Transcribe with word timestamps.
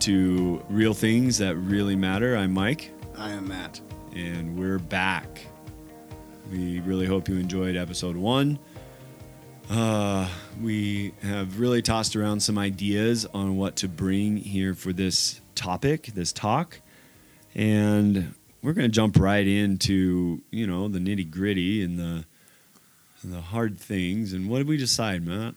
to 0.00 0.64
real 0.68 0.94
things 0.94 1.38
that 1.38 1.56
really 1.56 1.96
matter. 1.96 2.36
I'm 2.36 2.52
Mike, 2.52 2.90
I 3.16 3.30
am 3.30 3.48
Matt. 3.48 3.80
and 4.14 4.58
we're 4.58 4.78
back. 4.78 5.46
We 6.50 6.80
really 6.80 7.06
hope 7.06 7.28
you 7.28 7.36
enjoyed 7.36 7.76
episode 7.76 8.16
one. 8.16 8.58
Uh, 9.70 10.28
we 10.60 11.12
have 11.22 11.58
really 11.58 11.80
tossed 11.82 12.16
around 12.16 12.40
some 12.40 12.58
ideas 12.58 13.24
on 13.32 13.56
what 13.56 13.76
to 13.76 13.88
bring 13.88 14.36
here 14.36 14.74
for 14.74 14.92
this 14.92 15.40
topic, 15.54 16.06
this 16.14 16.32
talk, 16.32 16.80
and 17.54 18.34
we're 18.62 18.72
going 18.74 18.86
to 18.86 18.94
jump 18.94 19.18
right 19.18 19.46
into 19.46 20.42
you 20.50 20.66
know 20.66 20.88
the 20.88 20.98
nitty 20.98 21.30
gritty 21.30 21.82
and 21.82 21.98
the 21.98 22.24
and 23.22 23.32
the 23.32 23.40
hard 23.40 23.78
things. 23.78 24.32
And 24.32 24.48
what 24.50 24.58
did 24.58 24.68
we 24.68 24.76
decide, 24.76 25.24
Matt? 25.26 25.54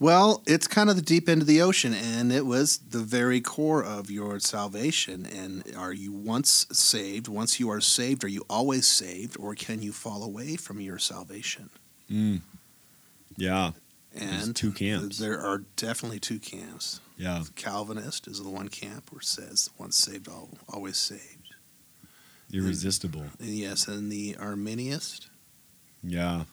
Well, 0.00 0.42
it's 0.46 0.66
kind 0.66 0.88
of 0.88 0.96
the 0.96 1.02
deep 1.02 1.28
end 1.28 1.42
of 1.42 1.46
the 1.46 1.60
ocean, 1.60 1.92
and 1.94 2.32
it 2.32 2.46
was 2.46 2.78
the 2.78 3.00
very 3.00 3.40
core 3.42 3.84
of 3.84 4.10
your 4.10 4.40
salvation. 4.40 5.26
And 5.26 5.62
are 5.76 5.92
you 5.92 6.10
once 6.10 6.66
saved? 6.72 7.28
Once 7.28 7.60
you 7.60 7.68
are 7.68 7.82
saved, 7.82 8.24
are 8.24 8.28
you 8.28 8.42
always 8.48 8.86
saved, 8.86 9.36
or 9.38 9.54
can 9.54 9.82
you 9.82 9.92
fall 9.92 10.24
away 10.24 10.56
from 10.56 10.80
your 10.80 10.98
salvation? 10.98 11.68
Mm. 12.10 12.40
Yeah, 13.36 13.72
There's 14.14 14.46
And 14.46 14.56
two 14.56 14.72
camps. 14.72 15.18
There 15.18 15.38
are 15.38 15.58
definitely 15.76 16.18
two 16.18 16.38
camps. 16.40 17.00
yeah, 17.18 17.44
Calvinist 17.54 18.26
is 18.26 18.42
the 18.42 18.48
one 18.48 18.68
camp 18.68 19.12
where 19.12 19.20
it 19.20 19.26
says 19.26 19.68
once 19.78 19.96
saved, 19.98 20.28
always 20.68 20.96
saved. 20.96 21.54
irresistible. 22.52 23.26
And 23.38 23.50
yes, 23.50 23.86
and 23.86 24.10
the 24.10 24.34
Arminianist, 24.40 25.26
Yeah. 26.02 26.44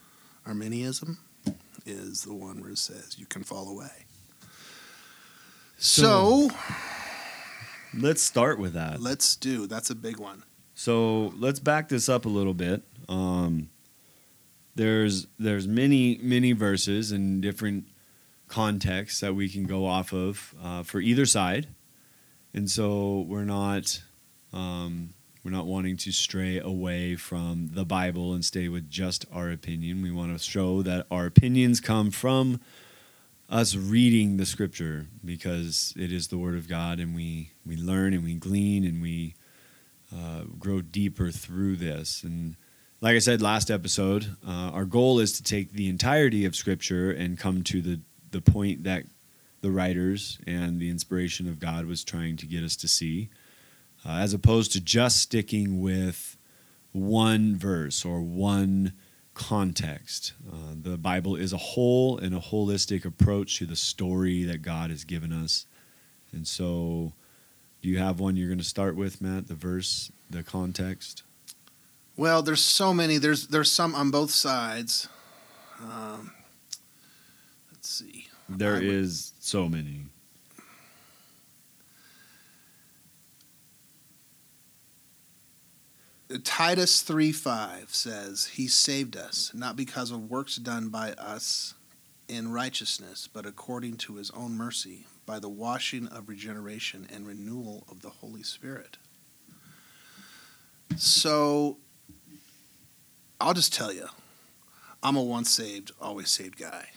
Arminianism, 0.45 1.17
is 1.87 2.23
the 2.23 2.33
one 2.33 2.61
where 2.61 2.71
it 2.71 2.77
says 2.77 3.17
you 3.17 3.25
can 3.25 3.43
fall 3.43 3.69
away. 3.69 4.05
So- 5.77 6.49
so 6.49 6.55
Let's 7.93 8.21
start 8.21 8.59
with 8.59 8.73
that. 8.73 9.01
Let's 9.01 9.35
do. 9.35 9.65
That's 9.65 9.89
a 9.89 9.95
big 9.95 10.17
one. 10.17 10.43
So 10.75 11.33
let's 11.37 11.59
back 11.59 11.89
this 11.89 12.09
up 12.09 12.25
a 12.25 12.29
little 12.29 12.53
bit. 12.53 12.83
Um, 13.09 13.69
there's 14.75 15.25
there's 15.39 15.67
many 15.67 16.19
many 16.21 16.51
verses 16.51 17.11
and 17.11 17.41
different 17.41 17.85
contexts 18.49 19.21
that 19.21 19.33
we 19.33 19.49
can 19.49 19.63
go 19.65 19.85
off 19.87 20.13
of 20.13 20.53
uh, 20.61 20.83
for 20.83 20.99
either 20.99 21.25
side, 21.25 21.67
and 22.53 22.69
so 22.69 23.21
we're 23.21 23.45
not 23.45 24.03
um, 24.53 25.13
we're 25.47 25.53
not 25.53 25.65
wanting 25.65 25.95
to 25.95 26.11
stray 26.11 26.59
away 26.59 27.15
from 27.15 27.69
the 27.71 27.85
Bible 27.85 28.33
and 28.33 28.43
stay 28.43 28.67
with 28.67 28.89
just 28.89 29.23
our 29.31 29.49
opinion. 29.49 30.01
We 30.01 30.11
want 30.11 30.37
to 30.37 30.43
show 30.43 30.81
that 30.81 31.07
our 31.09 31.25
opinions 31.25 31.79
come 31.79 32.11
from 32.11 32.59
us 33.49 33.73
reading 33.73 34.35
the 34.35 34.45
Scripture 34.45 35.07
because 35.23 35.93
it 35.95 36.11
is 36.11 36.27
the 36.27 36.37
Word 36.37 36.55
of 36.55 36.67
God, 36.67 36.99
and 36.99 37.15
we 37.15 37.51
we 37.65 37.77
learn 37.77 38.13
and 38.13 38.25
we 38.25 38.33
glean 38.33 38.83
and 38.83 39.01
we 39.01 39.35
uh, 40.13 40.41
grow 40.59 40.81
deeper 40.81 41.31
through 41.31 41.77
this. 41.77 42.23
And 42.23 42.57
like 42.99 43.15
I 43.15 43.19
said 43.19 43.41
last 43.41 43.71
episode, 43.71 44.35
uh, 44.45 44.71
our 44.73 44.83
goal 44.83 45.17
is 45.21 45.31
to 45.37 45.43
take 45.43 45.71
the 45.71 45.87
entirety 45.87 46.43
of 46.43 46.57
Scripture 46.57 47.09
and 47.09 47.39
come 47.39 47.63
to 47.63 47.81
the, 47.81 48.01
the 48.31 48.41
point 48.41 48.83
that 48.83 49.05
the 49.61 49.71
writers 49.71 50.39
and 50.45 50.81
the 50.81 50.89
inspiration 50.89 51.47
of 51.47 51.61
God 51.61 51.85
was 51.85 52.03
trying 52.03 52.35
to 52.35 52.45
get 52.45 52.65
us 52.65 52.75
to 52.75 52.89
see, 52.89 53.29
uh, 54.05 54.13
as 54.13 54.33
opposed 54.33 54.71
to 54.73 54.81
just 54.81 55.17
sticking 55.17 55.81
with 55.81 56.37
one 56.91 57.55
verse 57.57 58.03
or 58.05 58.21
one 58.21 58.93
context. 59.33 60.33
Uh, 60.51 60.73
the 60.81 60.97
Bible 60.97 61.35
is 61.35 61.53
a 61.53 61.57
whole 61.57 62.17
and 62.17 62.35
a 62.35 62.39
holistic 62.39 63.05
approach 63.05 63.57
to 63.59 63.65
the 63.65 63.75
story 63.75 64.43
that 64.43 64.61
God 64.61 64.89
has 64.89 65.03
given 65.03 65.31
us. 65.31 65.65
And 66.31 66.47
so, 66.47 67.13
do 67.81 67.89
you 67.89 67.99
have 67.99 68.19
one 68.19 68.35
you're 68.35 68.47
going 68.47 68.57
to 68.57 68.63
start 68.63 68.95
with, 68.95 69.21
Matt? 69.21 69.47
The 69.47 69.55
verse, 69.55 70.11
the 70.29 70.43
context? 70.43 71.23
Well, 72.15 72.41
there's 72.41 72.63
so 72.63 72.93
many. 72.93 73.17
There's 73.19 73.47
there's 73.47 73.71
some 73.71 73.93
on 73.93 74.09
both 74.09 74.31
sides. 74.31 75.07
Um, 75.79 76.31
let's 77.71 77.89
see. 77.89 78.27
There 78.49 78.73
would- 78.73 78.83
is 78.83 79.33
so 79.39 79.69
many. 79.69 80.05
Titus 86.43 87.01
three 87.01 87.31
five 87.31 87.93
says, 87.93 88.45
"He 88.45 88.67
saved 88.67 89.15
us 89.15 89.51
not 89.53 89.75
because 89.75 90.11
of 90.11 90.29
works 90.29 90.57
done 90.57 90.89
by 90.89 91.13
us 91.13 91.73
in 92.27 92.51
righteousness, 92.51 93.29
but 93.31 93.45
according 93.45 93.97
to 93.97 94.15
His 94.15 94.29
own 94.31 94.53
mercy, 94.57 95.07
by 95.25 95.39
the 95.39 95.49
washing 95.49 96.07
of 96.07 96.27
regeneration 96.27 97.07
and 97.09 97.25
renewal 97.25 97.85
of 97.89 98.01
the 98.01 98.09
Holy 98.09 98.43
Spirit." 98.43 98.97
So, 100.97 101.77
I'll 103.39 103.53
just 103.53 103.73
tell 103.73 103.93
you, 103.93 104.07
I'm 105.03 105.15
a 105.15 105.23
once 105.23 105.49
saved, 105.51 105.91
always 106.01 106.29
saved 106.29 106.57
guy. 106.57 106.89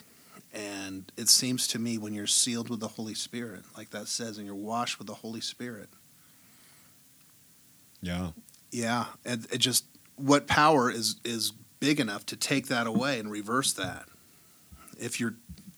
And 0.52 1.12
it 1.16 1.28
seems 1.28 1.69
to 1.69 1.78
me 1.78 1.98
when 1.98 2.14
you're 2.14 2.26
sealed 2.26 2.70
with 2.70 2.80
the 2.80 2.88
Holy 2.88 3.14
Spirit, 3.14 3.64
like 3.76 3.90
that 3.90 4.08
says, 4.08 4.36
and 4.36 4.46
you're 4.46 4.54
washed 4.56 4.98
with 4.98 5.06
the 5.06 5.14
Holy 5.14 5.40
Spirit, 5.40 5.88
Yeah. 8.02 8.32
Yeah, 8.70 9.06
and 9.25 9.47
it 9.53 9.58
just 9.58 9.84
what 10.16 10.47
power 10.47 10.91
is 10.91 11.16
is 11.25 11.53
big 11.81 11.98
enough 11.98 12.26
to 12.26 12.36
take 12.36 12.69
that 12.69 12.86
away 12.86 13.19
and 13.19 13.31
reverse 13.31 13.72
that. 13.72 14.06
If 14.98 15.19
you're 15.19 15.34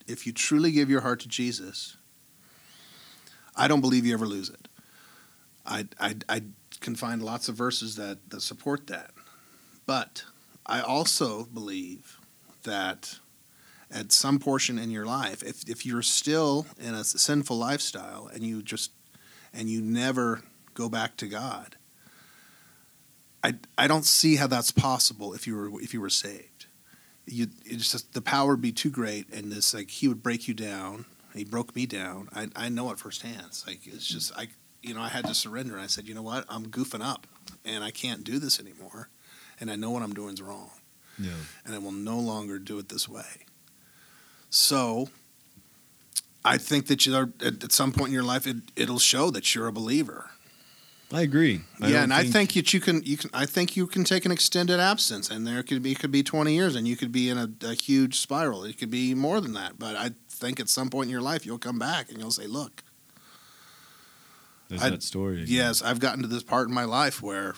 if 0.07 0.27
you 0.27 0.33
truly 0.33 0.71
give 0.71 0.89
your 0.89 1.01
heart 1.01 1.21
to 1.21 1.27
Jesus, 1.27 1.97
I 3.55 3.67
don't 3.67 3.81
believe 3.81 4.05
you 4.05 4.13
ever 4.13 4.27
lose 4.27 4.49
it. 4.49 4.67
I 5.65 5.87
I, 5.99 6.15
I 6.29 6.41
can 6.81 6.95
find 6.95 7.23
lots 7.23 7.49
of 7.49 7.55
verses 7.55 7.95
that 7.95 8.29
that 8.29 8.41
support 8.41 8.87
that, 8.87 9.11
but 9.85 10.25
I 10.65 10.81
also 10.81 11.45
believe 11.45 12.19
that 12.63 13.19
at 13.91 14.11
some 14.11 14.39
portion 14.39 14.79
in 14.79 14.91
your 14.91 15.05
life, 15.05 15.43
if 15.43 15.67
if 15.69 15.85
you're 15.85 16.01
still 16.01 16.65
in 16.79 16.93
a 16.93 17.03
sinful 17.03 17.57
lifestyle 17.57 18.29
and 18.33 18.43
you 18.43 18.61
just 18.61 18.91
and 19.53 19.69
you 19.69 19.81
never 19.81 20.43
go 20.73 20.89
back 20.89 21.15
to 21.17 21.27
God, 21.27 21.77
I, 23.43 23.55
I 23.77 23.87
don't 23.87 24.05
see 24.05 24.37
how 24.37 24.47
that's 24.47 24.71
possible 24.71 25.33
if 25.33 25.45
you 25.47 25.55
were 25.55 25.81
if 25.81 25.93
you 25.93 25.99
were 26.01 26.09
saved. 26.09 26.65
You 27.25 27.47
it's 27.65 27.91
just 27.91 28.13
the 28.13 28.21
power 28.21 28.51
would 28.51 28.61
be 28.61 28.71
too 28.71 28.89
great, 28.89 29.27
and 29.33 29.51
this 29.51 29.73
like 29.73 29.89
he 29.89 30.07
would 30.07 30.23
break 30.23 30.47
you 30.47 30.53
down. 30.53 31.05
He 31.35 31.43
broke 31.43 31.75
me 31.75 31.85
down. 31.85 32.29
I 32.33 32.47
I 32.55 32.69
know 32.69 32.91
it 32.91 32.99
firsthand. 32.99 33.43
It's 33.47 33.65
like 33.67 33.81
it's 33.85 34.07
just 34.07 34.31
I 34.37 34.47
you 34.81 34.93
know 34.93 35.01
I 35.01 35.09
had 35.09 35.25
to 35.25 35.33
surrender. 35.33 35.73
And 35.73 35.83
I 35.83 35.87
said, 35.87 36.07
you 36.07 36.13
know 36.15 36.21
what, 36.21 36.45
I'm 36.49 36.67
goofing 36.67 37.03
up, 37.03 37.27
and 37.65 37.83
I 37.83 37.91
can't 37.91 38.23
do 38.23 38.39
this 38.39 38.59
anymore, 38.59 39.09
and 39.59 39.69
I 39.71 39.75
know 39.75 39.91
what 39.91 40.03
I'm 40.03 40.13
doing 40.13 40.33
is 40.35 40.41
wrong, 40.41 40.71
Yeah. 41.19 41.31
and 41.65 41.75
I 41.75 41.79
will 41.79 41.91
no 41.91 42.19
longer 42.19 42.59
do 42.59 42.77
it 42.79 42.89
this 42.89 43.07
way. 43.09 43.45
So. 44.49 45.09
I 46.45 46.57
think 46.57 46.87
that 46.87 47.05
you 47.05 47.15
are, 47.15 47.29
at, 47.39 47.63
at 47.63 47.71
some 47.71 47.93
point 47.93 48.07
in 48.09 48.13
your 48.13 48.21
life, 48.21 48.45
it, 48.45 48.57
it'll 48.75 48.99
show 48.99 49.31
that 49.31 49.55
you're 49.55 49.67
a 49.67 49.71
believer 49.71 50.31
I 51.13 51.21
agree. 51.21 51.61
I 51.79 51.89
yeah, 51.89 52.03
and 52.03 52.11
I 52.11 52.23
think 52.23 52.53
that 52.53 52.73
you 52.73 52.79
can 52.79 53.03
you 53.03 53.17
can 53.17 53.29
I 53.35 53.45
think 53.45 53.77
you 53.77 53.85
can 53.85 54.03
take 54.03 54.25
an 54.25 54.31
extended 54.31 54.79
absence, 54.79 55.29
and 55.29 55.45
there 55.45 55.61
could 55.61 55.83
be 55.83 55.93
could 55.93 56.11
be 56.11 56.23
twenty 56.23 56.55
years, 56.55 56.75
and 56.75 56.87
you 56.87 56.95
could 56.95 57.11
be 57.11 57.29
in 57.29 57.37
a, 57.37 57.49
a 57.63 57.75
huge 57.75 58.19
spiral. 58.19 58.63
It 58.63 58.79
could 58.79 58.89
be 58.89 59.13
more 59.13 59.39
than 59.39 59.53
that, 59.53 59.77
but 59.77 59.95
I 59.95 60.11
think 60.27 60.59
at 60.59 60.69
some 60.69 60.89
point 60.89 61.05
in 61.05 61.11
your 61.11 61.21
life 61.21 61.45
you'll 61.45 61.59
come 61.59 61.77
back 61.77 62.09
and 62.09 62.17
you'll 62.17 62.31
say, 62.31 62.47
"Look, 62.47 62.83
there's 64.69 64.81
I- 64.81 64.89
that 64.89 65.03
story. 65.03 65.43
again. 65.43 65.53
yes, 65.55 65.83
I've 65.83 65.99
gotten 65.99 66.23
to 66.23 66.27
this 66.27 66.41
part 66.43 66.67
in 66.67 66.73
my 66.73 66.85
life 66.85 67.21
where 67.21 67.53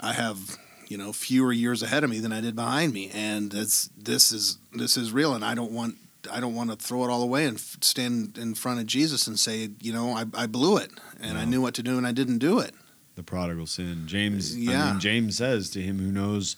I 0.00 0.14
have 0.14 0.56
you 0.88 0.96
know 0.96 1.12
fewer 1.12 1.52
years 1.52 1.82
ahead 1.82 2.02
of 2.02 2.08
me 2.08 2.18
than 2.18 2.32
I 2.32 2.40
did 2.40 2.56
behind 2.56 2.94
me, 2.94 3.10
and 3.12 3.52
it's 3.52 3.90
this 3.94 4.32
is 4.32 4.56
this 4.72 4.96
is 4.96 5.12
real, 5.12 5.34
and 5.34 5.44
I 5.44 5.54
don't 5.54 5.72
want." 5.72 5.96
I 6.30 6.40
don't 6.40 6.54
want 6.54 6.70
to 6.70 6.76
throw 6.76 7.04
it 7.04 7.10
all 7.10 7.22
away 7.22 7.44
and 7.46 7.56
f- 7.56 7.78
stand 7.80 8.38
in 8.38 8.54
front 8.54 8.80
of 8.80 8.86
Jesus 8.86 9.26
and 9.26 9.38
say, 9.38 9.70
you 9.80 9.92
know, 9.92 10.12
I, 10.12 10.24
I 10.34 10.46
blew 10.46 10.76
it 10.78 10.90
and 11.20 11.36
I 11.38 11.44
knew 11.44 11.60
what 11.60 11.74
to 11.74 11.82
do 11.82 11.96
and 11.98 12.06
I 12.06 12.12
didn't 12.12 12.38
do 12.38 12.58
it. 12.58 12.74
The 13.16 13.22
prodigal 13.22 13.66
sin. 13.66 14.04
James. 14.06 14.54
I 14.54 14.58
Yeah. 14.58 14.90
mean, 14.92 15.00
James 15.00 15.36
says 15.36 15.70
to 15.70 15.80
him 15.82 15.98
who 15.98 16.10
knows 16.10 16.56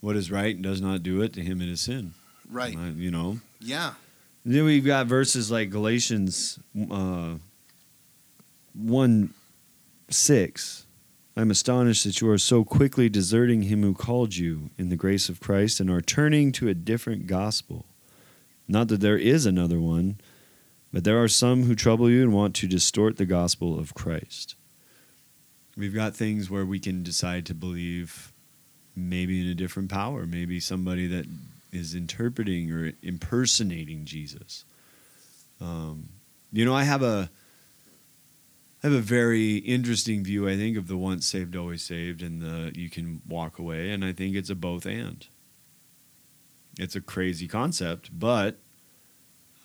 what 0.00 0.16
is 0.16 0.30
right 0.30 0.54
and 0.54 0.64
does 0.64 0.80
not 0.80 1.02
do 1.02 1.20
it, 1.22 1.32
to 1.34 1.42
him 1.42 1.60
it 1.60 1.68
is 1.68 1.80
sin. 1.82 2.14
Right. 2.50 2.76
Uh, 2.76 2.90
you 2.96 3.10
know. 3.10 3.38
Yeah. 3.60 3.94
Then 4.44 4.64
we've 4.64 4.84
got 4.84 5.06
verses 5.06 5.50
like 5.50 5.70
Galatians 5.70 6.58
uh, 6.90 7.34
1 8.74 9.34
6. 10.08 10.86
I'm 11.36 11.50
astonished 11.50 12.04
that 12.04 12.20
you 12.20 12.28
are 12.28 12.38
so 12.38 12.62
quickly 12.64 13.08
deserting 13.08 13.62
him 13.62 13.82
who 13.82 13.94
called 13.94 14.36
you 14.36 14.70
in 14.76 14.90
the 14.90 14.96
grace 14.96 15.28
of 15.30 15.40
Christ 15.40 15.80
and 15.80 15.88
are 15.90 16.02
turning 16.02 16.52
to 16.52 16.68
a 16.68 16.74
different 16.74 17.26
gospel. 17.26 17.86
Not 18.68 18.88
that 18.88 19.00
there 19.00 19.18
is 19.18 19.46
another 19.46 19.80
one, 19.80 20.20
but 20.92 21.04
there 21.04 21.22
are 21.22 21.28
some 21.28 21.64
who 21.64 21.74
trouble 21.74 22.10
you 22.10 22.22
and 22.22 22.32
want 22.32 22.54
to 22.56 22.66
distort 22.66 23.16
the 23.16 23.26
gospel 23.26 23.78
of 23.78 23.94
Christ. 23.94 24.54
We've 25.76 25.94
got 25.94 26.14
things 26.14 26.50
where 26.50 26.66
we 26.66 26.78
can 26.78 27.02
decide 27.02 27.46
to 27.46 27.54
believe 27.54 28.32
maybe 28.94 29.40
in 29.40 29.48
a 29.48 29.54
different 29.54 29.90
power, 29.90 30.26
maybe 30.26 30.60
somebody 30.60 31.06
that 31.06 31.26
is 31.72 31.94
interpreting 31.94 32.70
or 32.70 32.92
impersonating 33.02 34.04
Jesus. 34.04 34.64
Um, 35.60 36.10
you 36.52 36.64
know, 36.64 36.74
I 36.74 36.84
have 36.84 37.02
a 37.02 37.30
I 38.82 38.88
have 38.88 38.96
a 38.96 39.00
very 39.00 39.58
interesting 39.58 40.24
view, 40.24 40.48
I 40.48 40.56
think, 40.56 40.76
of 40.76 40.88
the 40.88 40.96
once 40.96 41.24
saved, 41.24 41.54
always 41.54 41.82
saved, 41.82 42.20
and 42.20 42.42
the 42.42 42.72
you 42.78 42.90
can 42.90 43.22
walk 43.28 43.58
away. 43.58 43.90
And 43.90 44.04
I 44.04 44.12
think 44.12 44.34
it's 44.34 44.50
a 44.50 44.54
both 44.54 44.86
and. 44.86 45.26
It's 46.78 46.96
a 46.96 47.00
crazy 47.00 47.48
concept, 47.48 48.10
but 48.18 48.58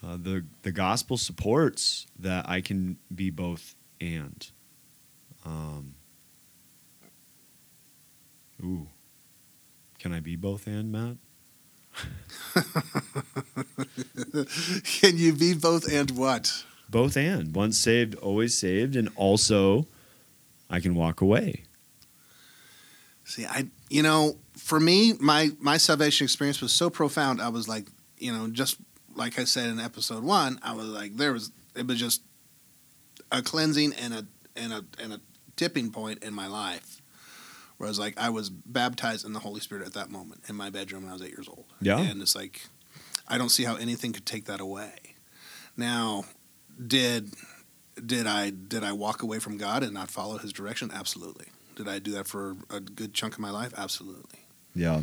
uh, 0.03 0.17
the 0.17 0.45
the 0.63 0.71
gospel 0.71 1.17
supports 1.17 2.05
that 2.19 2.47
I 2.49 2.61
can 2.61 2.97
be 3.13 3.29
both 3.29 3.75
and. 3.99 4.49
Um, 5.45 5.95
ooh, 8.63 8.87
can 9.99 10.13
I 10.13 10.19
be 10.19 10.35
both 10.35 10.67
and 10.67 10.91
Matt? 10.91 11.17
Can 14.83 15.17
you 15.17 15.33
be 15.33 15.53
both 15.53 15.91
and 15.91 16.11
what? 16.11 16.63
Both 16.89 17.17
and 17.17 17.53
once 17.55 17.77
saved, 17.77 18.15
always 18.15 18.57
saved, 18.57 18.95
and 18.95 19.09
also 19.15 19.87
I 20.69 20.79
can 20.79 20.95
walk 20.95 21.21
away. 21.21 21.63
See, 23.23 23.45
I 23.45 23.67
you 23.89 24.03
know, 24.03 24.37
for 24.57 24.79
me, 24.79 25.13
my 25.19 25.51
my 25.59 25.77
salvation 25.77 26.25
experience 26.25 26.61
was 26.61 26.73
so 26.73 26.89
profound. 26.89 27.41
I 27.41 27.49
was 27.49 27.67
like, 27.67 27.87
you 28.17 28.31
know, 28.31 28.47
just 28.47 28.77
like 29.15 29.39
I 29.39 29.43
said 29.45 29.69
in 29.69 29.79
episode 29.79 30.23
one, 30.23 30.59
I 30.61 30.73
was 30.73 30.87
like, 30.87 31.15
there 31.17 31.33
was 31.33 31.51
it 31.75 31.87
was 31.87 31.99
just 31.99 32.21
a 33.31 33.41
cleansing 33.41 33.93
and 33.93 34.13
a 34.13 34.25
and 34.55 34.73
a 34.73 34.85
and 35.01 35.13
a 35.13 35.21
tipping 35.55 35.91
point 35.91 36.23
in 36.23 36.33
my 36.33 36.47
life. 36.47 37.01
Where 37.77 37.87
I 37.87 37.91
was 37.91 37.99
like, 37.99 38.19
I 38.19 38.29
was 38.29 38.49
baptized 38.49 39.23
in 39.23 39.33
the 39.33 39.39
Holy 39.39 39.61
Spirit 39.61 39.85
at 39.85 39.93
that 39.93 40.09
moment 40.09 40.41
in 40.49 40.55
my 40.55 40.71
bedroom 40.71 41.03
when 41.03 41.11
I 41.11 41.13
was 41.13 41.21
eight 41.21 41.29
years 41.29 41.47
old. 41.47 41.65
Yeah. 41.79 41.99
and 41.99 42.23
it's 42.23 42.35
like, 42.35 42.61
I 43.27 43.37
don't 43.37 43.49
see 43.49 43.65
how 43.65 43.75
anything 43.75 44.13
could 44.13 44.25
take 44.25 44.45
that 44.45 44.59
away. 44.59 44.95
Now, 45.75 46.25
did 46.85 47.33
did 48.03 48.25
I 48.25 48.49
did 48.49 48.83
I 48.83 48.93
walk 48.93 49.21
away 49.21 49.39
from 49.39 49.57
God 49.57 49.83
and 49.83 49.93
not 49.93 50.09
follow 50.09 50.37
His 50.37 50.51
direction? 50.51 50.89
Absolutely. 50.93 51.47
Did 51.77 51.87
I 51.87 51.99
do 51.99 52.11
that 52.13 52.27
for 52.27 52.57
a 52.71 52.79
good 52.79 53.13
chunk 53.13 53.35
of 53.35 53.39
my 53.39 53.51
life? 53.51 53.71
Absolutely. 53.77 54.39
Yeah. 54.73 55.01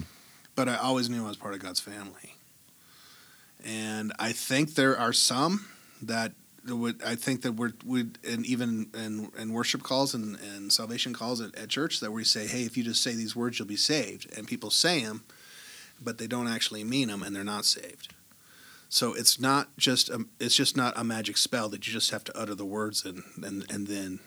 But 0.56 0.69
I 0.69 0.76
always 0.76 1.09
knew 1.09 1.25
I 1.25 1.29
was 1.29 1.37
part 1.37 1.55
of 1.55 1.61
God's 1.61 1.79
family. 1.79 2.35
And 3.65 4.12
I 4.19 4.32
think 4.32 4.75
there 4.75 4.99
are 4.99 5.12
some 5.12 5.67
that 6.03 6.32
would 6.67 7.00
I 7.03 7.15
think 7.15 7.43
that 7.43 7.53
we're 7.53 7.75
would 7.85 8.19
and 8.29 8.44
even 8.44 8.91
in, 8.93 9.31
in 9.38 9.53
worship 9.53 9.85
calls 9.85 10.15
and, 10.15 10.37
and 10.41 10.73
salvation 10.73 11.12
calls 11.12 11.41
at, 11.41 11.55
at 11.55 11.69
church 11.69 12.00
that 12.00 12.11
we 12.11 12.25
say, 12.25 12.49
hey, 12.49 12.62
if 12.62 12.77
you 12.77 12.82
just 12.82 13.03
say 13.03 13.15
these 13.15 13.37
words, 13.37 13.59
you'll 13.59 13.69
be 13.69 13.77
saved. 13.77 14.37
And 14.37 14.49
people 14.49 14.70
say 14.70 15.05
them, 15.05 15.23
but 16.03 16.19
they 16.19 16.27
don't 16.27 16.49
actually 16.49 16.82
mean 16.82 17.09
them, 17.09 17.23
and 17.23 17.37
they're 17.37 17.44
not 17.44 17.65
saved. 17.65 18.15
So 18.88 19.15
it's 19.15 19.38
not 19.38 19.77
just 19.77 20.09
a, 20.09 20.25
it's 20.41 20.56
just 20.56 20.77
not 20.77 20.93
a 20.97 21.05
magic 21.05 21.37
spell 21.37 21.69
that 21.69 21.87
you 21.87 21.93
just 21.93 22.11
have 22.11 22.25
to 22.25 22.38
utter 22.38 22.55
the 22.55 22.65
words 22.65 23.05
and 23.05 23.23
and, 23.43 23.65
and 23.70 23.87
then 23.87 24.19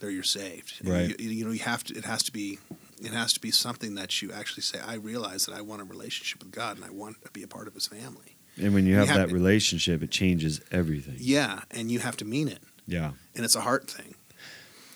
there 0.00 0.10
you're 0.10 0.22
saved. 0.22 0.80
Right. 0.86 1.18
You, 1.20 1.30
you 1.30 1.44
know, 1.44 1.50
you 1.52 1.60
have 1.60 1.84
to. 1.84 1.94
It 1.96 2.04
has 2.04 2.22
to 2.24 2.32
be. 2.32 2.58
It 3.02 3.12
has 3.12 3.32
to 3.34 3.40
be 3.40 3.50
something 3.50 3.94
that 3.96 4.22
you 4.22 4.32
actually 4.32 4.62
say. 4.62 4.78
I 4.86 4.94
realize 4.94 5.44
that 5.46 5.54
I 5.54 5.60
want 5.60 5.82
a 5.82 5.84
relationship 5.84 6.42
with 6.42 6.50
God, 6.52 6.76
and 6.76 6.84
I 6.84 6.90
want 6.90 7.22
to 7.24 7.30
be 7.30 7.42
a 7.42 7.48
part 7.48 7.68
of 7.68 7.74
His 7.74 7.86
family. 7.86 8.36
And 8.58 8.72
when 8.72 8.86
you 8.86 8.92
You 8.92 8.98
have, 9.00 9.08
have 9.08 9.16
that 9.18 9.28
to- 9.28 9.34
relationship, 9.34 10.02
it 10.02 10.10
changes 10.10 10.62
everything. 10.70 11.16
Yeah, 11.18 11.60
and 11.70 11.90
you 11.92 11.98
have 11.98 12.16
to 12.18 12.24
mean 12.24 12.48
it, 12.48 12.60
Yeah. 12.86 13.12
and 13.34 13.44
it's 13.44 13.54
a 13.54 13.60
heart 13.60 13.90
thing. 13.90 14.14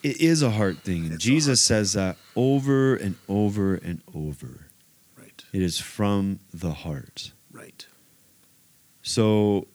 It 0.02 0.18
is 0.18 0.40
a 0.42 0.50
heart 0.52 0.78
thing. 0.78 1.04
And 1.04 1.14
It's 1.14 1.24
Jesus 1.24 1.60
says 1.60 1.92
that 1.92 2.16
over 2.34 2.94
and 2.96 3.16
over 3.28 3.74
and 3.74 4.00
over. 4.14 4.68
Right. 5.14 5.44
It 5.52 5.60
is 5.60 5.78
from 5.78 6.40
the 6.54 6.72
heart. 6.72 7.32
Right. 7.52 7.86
So, 9.02 9.66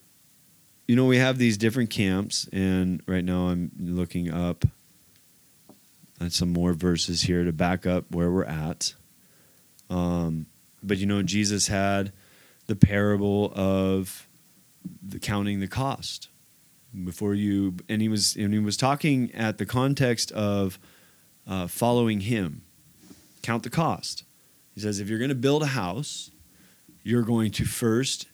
you 0.87 0.95
know, 0.95 1.05
we 1.05 1.17
have 1.17 1.37
these 1.37 1.57
different 1.57 1.91
camps, 1.91 2.47
and 2.51 3.03
right 3.07 3.23
now 3.23 3.49
I'm 3.49 3.69
looking 3.79 4.31
up 4.31 4.65
at 6.19 6.31
some 6.31 6.53
more 6.53 6.73
verses 6.73 7.23
here 7.23 7.43
to 7.43 7.51
back 7.51 7.85
up 7.85 8.05
where 8.11 8.31
we're 8.31 8.45
at. 8.45 8.93
Um, 9.89 10.47
but 10.81 10.97
you 10.97 11.05
know, 11.05 11.21
Jesus 11.23 11.67
had 11.67 12.11
the 12.67 12.75
parable 12.75 13.51
of 13.55 14.27
the 15.01 15.19
counting 15.19 15.59
the 15.59 15.67
cost 15.67 16.29
before 17.03 17.33
you, 17.33 17.75
and 17.89 18.01
he 18.01 18.07
was 18.07 18.35
and 18.35 18.53
he 18.53 18.59
was 18.59 18.77
talking 18.77 19.33
at 19.33 19.57
the 19.57 19.65
context 19.65 20.31
of 20.31 20.79
uh, 21.47 21.67
following 21.67 22.21
him. 22.21 22.63
Count 23.41 23.63
the 23.63 23.69
cost. 23.69 24.23
He 24.73 24.81
says, 24.81 24.99
if 24.99 25.07
you're 25.07 25.19
going 25.19 25.29
to 25.29 25.35
build 25.35 25.63
a 25.63 25.67
house, 25.67 26.31
you're 27.03 27.21
going 27.21 27.51
to 27.51 27.65
first 27.65 28.27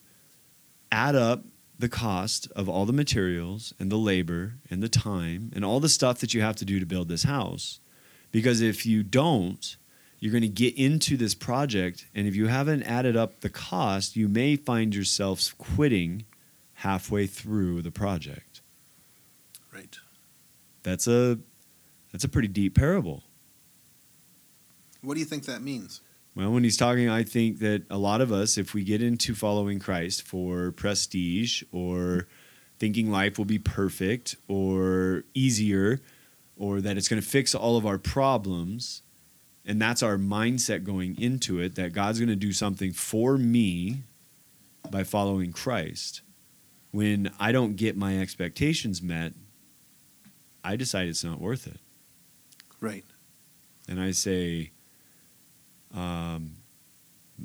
add 0.91 1.15
up 1.15 1.43
the 1.81 1.89
cost 1.89 2.49
of 2.55 2.69
all 2.69 2.85
the 2.85 2.93
materials 2.93 3.73
and 3.79 3.91
the 3.91 3.97
labor 3.97 4.53
and 4.69 4.81
the 4.81 4.89
time 4.89 5.51
and 5.53 5.65
all 5.65 5.79
the 5.79 5.89
stuff 5.89 6.19
that 6.19 6.33
you 6.33 6.41
have 6.41 6.55
to 6.55 6.65
do 6.65 6.79
to 6.79 6.85
build 6.85 7.09
this 7.09 7.23
house. 7.23 7.79
Because 8.31 8.61
if 8.61 8.85
you 8.85 9.03
don't, 9.03 9.75
you're 10.19 10.31
going 10.31 10.43
to 10.43 10.47
get 10.47 10.77
into 10.77 11.17
this 11.17 11.33
project, 11.33 12.05
and 12.13 12.27
if 12.27 12.35
you 12.35 12.47
haven't 12.47 12.83
added 12.83 13.17
up 13.17 13.41
the 13.41 13.49
cost, 13.49 14.15
you 14.15 14.27
may 14.27 14.55
find 14.55 14.93
yourself 14.93 15.53
quitting 15.57 16.25
halfway 16.75 17.25
through 17.25 17.81
the 17.81 17.91
project. 17.91 18.61
Right. 19.73 19.97
That's 20.83 21.07
a 21.07 21.39
that's 22.11 22.23
a 22.23 22.29
pretty 22.29 22.47
deep 22.47 22.75
parable. 22.75 23.23
What 25.01 25.15
do 25.15 25.19
you 25.19 25.25
think 25.25 25.45
that 25.45 25.61
means? 25.61 26.01
Well, 26.33 26.51
when 26.51 26.63
he's 26.63 26.77
talking, 26.77 27.09
I 27.09 27.23
think 27.23 27.59
that 27.59 27.83
a 27.89 27.97
lot 27.97 28.21
of 28.21 28.31
us, 28.31 28.57
if 28.57 28.73
we 28.73 28.83
get 28.83 29.01
into 29.01 29.35
following 29.35 29.79
Christ 29.79 30.21
for 30.23 30.71
prestige 30.71 31.63
or 31.71 32.27
thinking 32.79 33.11
life 33.11 33.37
will 33.37 33.45
be 33.45 33.59
perfect 33.59 34.37
or 34.47 35.23
easier 35.33 35.99
or 36.55 36.79
that 36.79 36.97
it's 36.97 37.07
going 37.07 37.21
to 37.21 37.27
fix 37.27 37.53
all 37.53 37.75
of 37.75 37.85
our 37.85 37.97
problems, 37.97 39.01
and 39.65 39.81
that's 39.81 40.01
our 40.01 40.17
mindset 40.17 40.83
going 40.83 41.19
into 41.19 41.59
it, 41.59 41.75
that 41.75 41.91
God's 41.91 42.19
going 42.19 42.29
to 42.29 42.35
do 42.35 42.53
something 42.53 42.93
for 42.93 43.37
me 43.37 44.03
by 44.89 45.03
following 45.03 45.51
Christ, 45.51 46.21
when 46.91 47.31
I 47.39 47.51
don't 47.51 47.75
get 47.75 47.97
my 47.97 48.19
expectations 48.19 49.01
met, 49.01 49.33
I 50.63 50.75
decide 50.75 51.07
it's 51.07 51.23
not 51.23 51.41
worth 51.41 51.67
it 51.67 51.79
Right. 52.79 53.05
and 53.87 53.99
I 53.99 54.11
say, 54.11 54.71
um, 55.93 56.55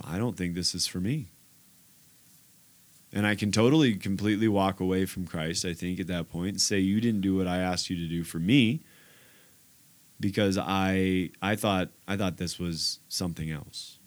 I 0.05 0.19
don't 0.19 0.37
think 0.37 0.55
this 0.55 0.75
is 0.75 0.87
for 0.87 1.01
me. 1.01 1.29
And 3.13 3.27
I 3.27 3.35
can 3.35 3.51
totally, 3.51 3.95
completely 3.95 4.49
walk 4.49 4.81
away 4.81 5.07
from 5.07 5.27
Christ, 5.27 5.65
I 5.65 5.73
think, 5.73 6.01
at 6.01 6.07
that 6.09 6.31
point 6.31 6.51
and 6.51 6.61
say, 6.61 6.79
You 6.79 7.01
didn't 7.01 7.23
do 7.23 7.37
what 7.37 7.47
I 7.47 7.59
asked 7.59 7.89
you 7.89 7.97
to 7.97 8.09
do 8.09 8.25
for 8.25 8.39
me 8.39 8.81
because 10.19 10.59
I 10.59 11.31
I 11.41 11.57
thought 11.57 11.91
I 12.07 12.17
thought 12.17 12.37
this 12.37 12.59
was 12.59 13.01
something 13.09 13.51
else. 13.51 13.99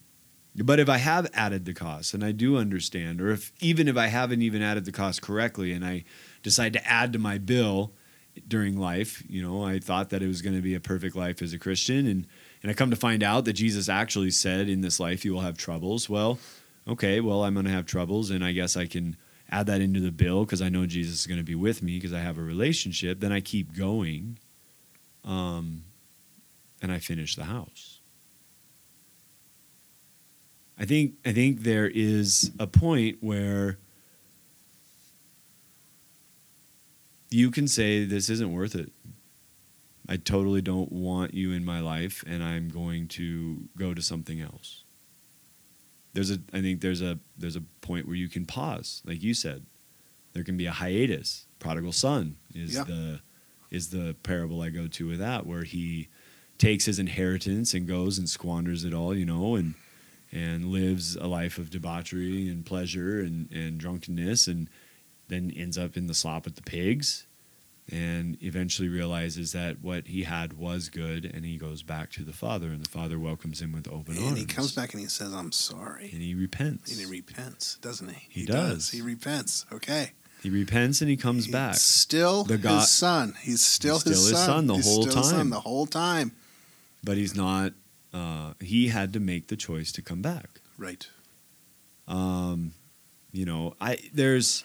But 0.55 0.79
if 0.79 0.89
I 0.89 0.97
have 0.97 1.29
added 1.33 1.65
the 1.65 1.73
cost 1.73 2.13
and 2.13 2.23
I 2.23 2.31
do 2.31 2.57
understand, 2.57 3.21
or 3.21 3.29
if 3.29 3.53
even 3.61 3.87
if 3.87 3.95
I 3.95 4.07
haven't 4.07 4.41
even 4.41 4.61
added 4.61 4.85
the 4.85 4.91
cost 4.91 5.21
correctly 5.21 5.71
and 5.71 5.85
I 5.85 6.03
decide 6.43 6.73
to 6.73 6.87
add 6.87 7.13
to 7.13 7.19
my 7.19 7.37
bill 7.37 7.93
during 8.47 8.77
life, 8.77 9.23
you 9.27 9.41
know, 9.41 9.63
I 9.63 9.79
thought 9.79 10.09
that 10.09 10.21
it 10.21 10.27
was 10.27 10.41
going 10.41 10.55
to 10.55 10.61
be 10.61 10.75
a 10.75 10.79
perfect 10.79 11.15
life 11.15 11.41
as 11.41 11.53
a 11.53 11.59
Christian 11.59 12.07
and 12.07 12.27
and 12.61 12.69
I 12.69 12.73
come 12.73 12.89
to 12.89 12.97
find 12.97 13.23
out 13.23 13.45
that 13.45 13.53
Jesus 13.53 13.87
actually 13.87 14.31
said 14.31 14.67
in 14.67 14.81
this 14.81 14.99
life 14.99 15.23
you 15.23 15.33
will 15.33 15.41
have 15.41 15.57
troubles. 15.57 16.09
Well, 16.09 16.39
okay, 16.87 17.19
well 17.21 17.43
I'm 17.43 17.53
going 17.53 17.65
to 17.65 17.71
have 17.71 17.85
troubles 17.85 18.29
and 18.29 18.43
I 18.43 18.51
guess 18.51 18.75
I 18.75 18.85
can 18.85 19.17
add 19.49 19.65
that 19.67 19.81
into 19.81 19.99
the 19.99 20.11
bill 20.11 20.45
because 20.45 20.61
I 20.61 20.69
know 20.69 20.85
Jesus 20.85 21.21
is 21.21 21.27
going 21.27 21.39
to 21.39 21.45
be 21.45 21.55
with 21.55 21.81
me 21.81 21.95
because 21.95 22.13
I 22.13 22.19
have 22.19 22.37
a 22.37 22.43
relationship. 22.43 23.19
Then 23.19 23.31
I 23.31 23.41
keep 23.41 23.75
going. 23.75 24.37
Um 25.23 25.83
and 26.81 26.91
I 26.91 26.99
finish 26.99 27.35
the 27.35 27.45
house. 27.45 27.99
I 30.77 30.85
think 30.85 31.15
I 31.25 31.33
think 31.33 31.61
there 31.61 31.87
is 31.87 32.51
a 32.57 32.67
point 32.67 33.17
where 33.19 33.77
you 37.31 37.51
can 37.51 37.67
say 37.67 38.05
this 38.05 38.29
isn't 38.29 38.51
worth 38.51 38.75
it. 38.75 38.91
I 40.07 40.17
totally 40.17 40.61
don't 40.61 40.91
want 40.91 41.33
you 41.35 41.51
in 41.51 41.63
my 41.63 41.79
life 41.79 42.23
and 42.25 42.43
I'm 42.43 42.69
going 42.69 43.07
to 43.09 43.69
go 43.77 43.93
to 43.93 44.01
something 44.01 44.41
else. 44.41 44.83
There's 46.13 46.31
a 46.31 46.39
I 46.51 46.61
think 46.61 46.81
there's 46.81 47.01
a 47.03 47.19
there's 47.37 47.55
a 47.55 47.61
point 47.81 48.07
where 48.07 48.15
you 48.15 48.27
can 48.29 48.45
pause, 48.45 49.03
like 49.05 49.21
you 49.21 49.33
said. 49.35 49.65
There 50.33 50.43
can 50.43 50.57
be 50.57 50.65
a 50.65 50.71
hiatus. 50.71 51.45
Prodigal 51.59 51.91
son 51.91 52.37
is 52.55 52.73
Yeah. 52.75 52.83
the 52.85 53.19
is 53.69 53.89
the 53.91 54.15
parable 54.23 54.61
I 54.63 54.69
go 54.69 54.87
to 54.87 55.07
with 55.07 55.19
that 55.19 55.45
where 55.45 55.63
he 55.63 56.07
takes 56.57 56.85
his 56.85 56.97
inheritance 56.97 57.75
and 57.75 57.87
goes 57.87 58.17
and 58.17 58.27
squanders 58.27 58.83
it 58.83 58.93
all, 58.93 59.15
you 59.15 59.25
know, 59.25 59.55
and 59.55 59.75
and 60.31 60.65
lives 60.65 61.15
a 61.15 61.27
life 61.27 61.57
of 61.59 61.69
debauchery 61.69 62.47
and 62.49 62.65
pleasure 62.65 63.19
and, 63.19 63.51
and 63.51 63.79
drunkenness 63.79 64.47
and 64.47 64.69
then 65.29 65.51
ends 65.55 65.77
up 65.77 65.95
in 65.95 66.07
the 66.07 66.13
slop 66.13 66.45
with 66.45 66.55
the 66.55 66.61
pigs 66.61 67.25
and 67.91 68.37
eventually 68.43 68.87
realizes 68.87 69.51
that 69.53 69.81
what 69.81 70.05
he 70.07 70.23
had 70.23 70.53
was 70.53 70.89
good 70.89 71.25
and 71.25 71.43
he 71.43 71.57
goes 71.57 71.81
back 71.81 72.11
to 72.11 72.23
the 72.23 72.33
father 72.33 72.67
and 72.67 72.83
the 72.85 72.89
father 72.89 73.17
welcomes 73.17 73.61
him 73.61 73.71
with 73.71 73.87
open 73.87 74.15
And 74.15 74.25
arms 74.25 74.27
And 74.29 74.37
he 74.37 74.45
comes 74.45 74.73
back 74.73 74.93
and 74.93 75.01
he 75.01 75.07
says, 75.07 75.33
"I'm 75.33 75.51
sorry." 75.51 76.09
and 76.13 76.21
he 76.21 76.35
repents 76.35 76.91
And 76.91 76.99
he 76.99 77.05
repents, 77.07 77.77
doesn't 77.77 78.09
he? 78.09 78.27
He 78.41 78.45
does. 78.45 78.89
He 78.91 79.01
repents. 79.01 79.65
Okay. 79.71 80.11
He 80.43 80.49
repents 80.51 81.01
and 81.01 81.09
he 81.09 81.17
comes 81.17 81.45
He's 81.45 81.53
back. 81.53 81.75
Still 81.75 82.43
The 82.43 82.57
God- 82.59 82.81
his 82.81 82.89
son. 82.91 83.33
He's 83.41 83.61
still, 83.61 83.95
He's 83.95 84.01
still 84.01 84.13
his, 84.13 84.29
his 84.29 84.37
son. 84.37 84.45
son 84.45 84.67
the 84.67 84.75
He's 84.75 84.85
whole 84.85 85.01
still 85.03 85.15
his 85.17 85.29
son 85.29 85.37
time. 85.39 85.49
the 85.49 85.59
whole 85.61 85.85
time. 85.87 86.31
But 87.03 87.17
he's 87.17 87.35
not. 87.35 87.73
Uh, 88.13 88.53
he 88.59 88.87
had 88.89 89.13
to 89.13 89.19
make 89.19 89.47
the 89.47 89.55
choice 89.55 89.91
to 89.93 90.01
come 90.01 90.21
back. 90.21 90.61
Right. 90.77 91.07
Um, 92.07 92.73
you 93.31 93.45
know, 93.45 93.75
I 93.79 93.97
there's, 94.13 94.63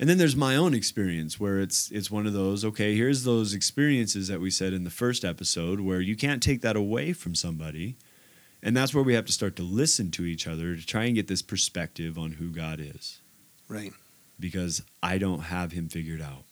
and 0.00 0.08
then 0.08 0.18
there's 0.18 0.36
my 0.36 0.54
own 0.56 0.74
experience 0.74 1.40
where 1.40 1.58
it's 1.60 1.90
it's 1.90 2.10
one 2.10 2.26
of 2.26 2.32
those. 2.32 2.64
Okay, 2.64 2.94
here's 2.96 3.24
those 3.24 3.54
experiences 3.54 4.28
that 4.28 4.40
we 4.40 4.50
said 4.50 4.72
in 4.72 4.84
the 4.84 4.90
first 4.90 5.24
episode 5.24 5.80
where 5.80 6.00
you 6.00 6.16
can't 6.16 6.42
take 6.42 6.60
that 6.62 6.76
away 6.76 7.12
from 7.12 7.34
somebody, 7.34 7.96
and 8.62 8.76
that's 8.76 8.94
where 8.94 9.04
we 9.04 9.14
have 9.14 9.26
to 9.26 9.32
start 9.32 9.56
to 9.56 9.62
listen 9.62 10.10
to 10.12 10.24
each 10.24 10.46
other 10.46 10.76
to 10.76 10.86
try 10.86 11.04
and 11.04 11.14
get 11.14 11.26
this 11.28 11.42
perspective 11.42 12.18
on 12.18 12.32
who 12.32 12.48
God 12.50 12.80
is, 12.80 13.20
Right. 13.68 13.92
because 14.38 14.82
I 15.02 15.18
don't 15.18 15.40
have 15.40 15.72
Him 15.72 15.88
figured 15.88 16.22
out. 16.22 16.44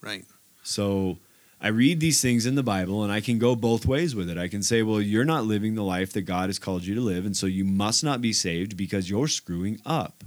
Right. 0.00 0.24
So 0.62 1.18
I 1.60 1.68
read 1.68 2.00
these 2.00 2.20
things 2.20 2.44
in 2.46 2.54
the 2.54 2.62
Bible 2.62 3.02
and 3.02 3.10
I 3.12 3.20
can 3.20 3.38
go 3.38 3.56
both 3.56 3.86
ways 3.86 4.14
with 4.14 4.28
it. 4.28 4.36
I 4.36 4.46
can 4.48 4.62
say, 4.62 4.82
well, 4.82 5.00
you're 5.00 5.24
not 5.24 5.46
living 5.46 5.74
the 5.74 5.82
life 5.82 6.12
that 6.12 6.22
God 6.22 6.48
has 6.50 6.58
called 6.58 6.84
you 6.84 6.94
to 6.94 7.00
live, 7.00 7.24
and 7.26 7.36
so 7.36 7.46
you 7.46 7.64
must 7.64 8.02
not 8.04 8.20
be 8.20 8.32
saved 8.32 8.76
because 8.76 9.08
you're 9.10 9.28
screwing 9.28 9.80
up, 9.86 10.22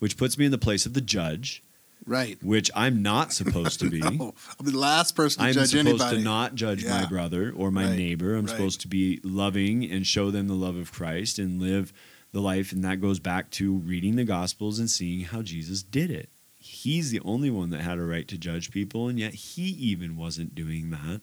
which 0.00 0.16
puts 0.16 0.36
me 0.36 0.44
in 0.46 0.50
the 0.50 0.58
place 0.58 0.84
of 0.86 0.92
the 0.94 1.00
judge, 1.00 1.62
Right. 2.04 2.42
which 2.42 2.70
I'm 2.74 3.00
not 3.02 3.32
supposed 3.40 3.78
to 3.80 3.88
be. 3.90 4.00
No, 4.00 4.34
I'll 4.58 4.64
be 4.66 4.72
the 4.72 4.78
last 4.78 5.14
person 5.14 5.42
to 5.42 5.48
I'm 5.48 5.54
judge 5.54 5.68
supposed 5.70 6.10
to 6.10 6.18
not 6.18 6.54
judge 6.56 6.84
my 6.84 7.06
brother 7.06 7.52
or 7.54 7.70
my 7.70 7.84
Right, 7.86 7.96
neighbor. 7.98 8.34
I'm 8.34 8.46
right. 8.46 8.50
supposed 8.50 8.80
to 8.80 8.88
be 8.88 9.20
loving 9.22 9.88
and 9.88 10.06
show 10.06 10.30
them 10.32 10.48
the 10.48 10.54
love 10.54 10.76
of 10.76 10.90
Christ 10.92 11.38
and 11.38 11.60
live 11.62 11.92
the 12.32 12.40
life. 12.40 12.72
And 12.72 12.82
that 12.84 13.00
goes 13.00 13.18
back 13.20 13.50
to 13.52 13.74
reading 13.76 14.16
the 14.16 14.24
Gospels 14.24 14.78
and 14.78 14.90
seeing 14.90 15.20
how 15.24 15.42
Jesus 15.42 15.82
did 15.82 16.10
it. 16.10 16.28
He's 16.62 17.10
the 17.10 17.20
only 17.20 17.48
one 17.50 17.70
that 17.70 17.80
had 17.80 17.98
a 17.98 18.02
right 18.02 18.28
to 18.28 18.36
judge 18.36 18.70
people, 18.70 19.08
and 19.08 19.18
yet 19.18 19.32
he 19.34 19.62
even 19.62 20.16
wasn't 20.16 20.54
doing 20.54 20.90
that 20.90 21.20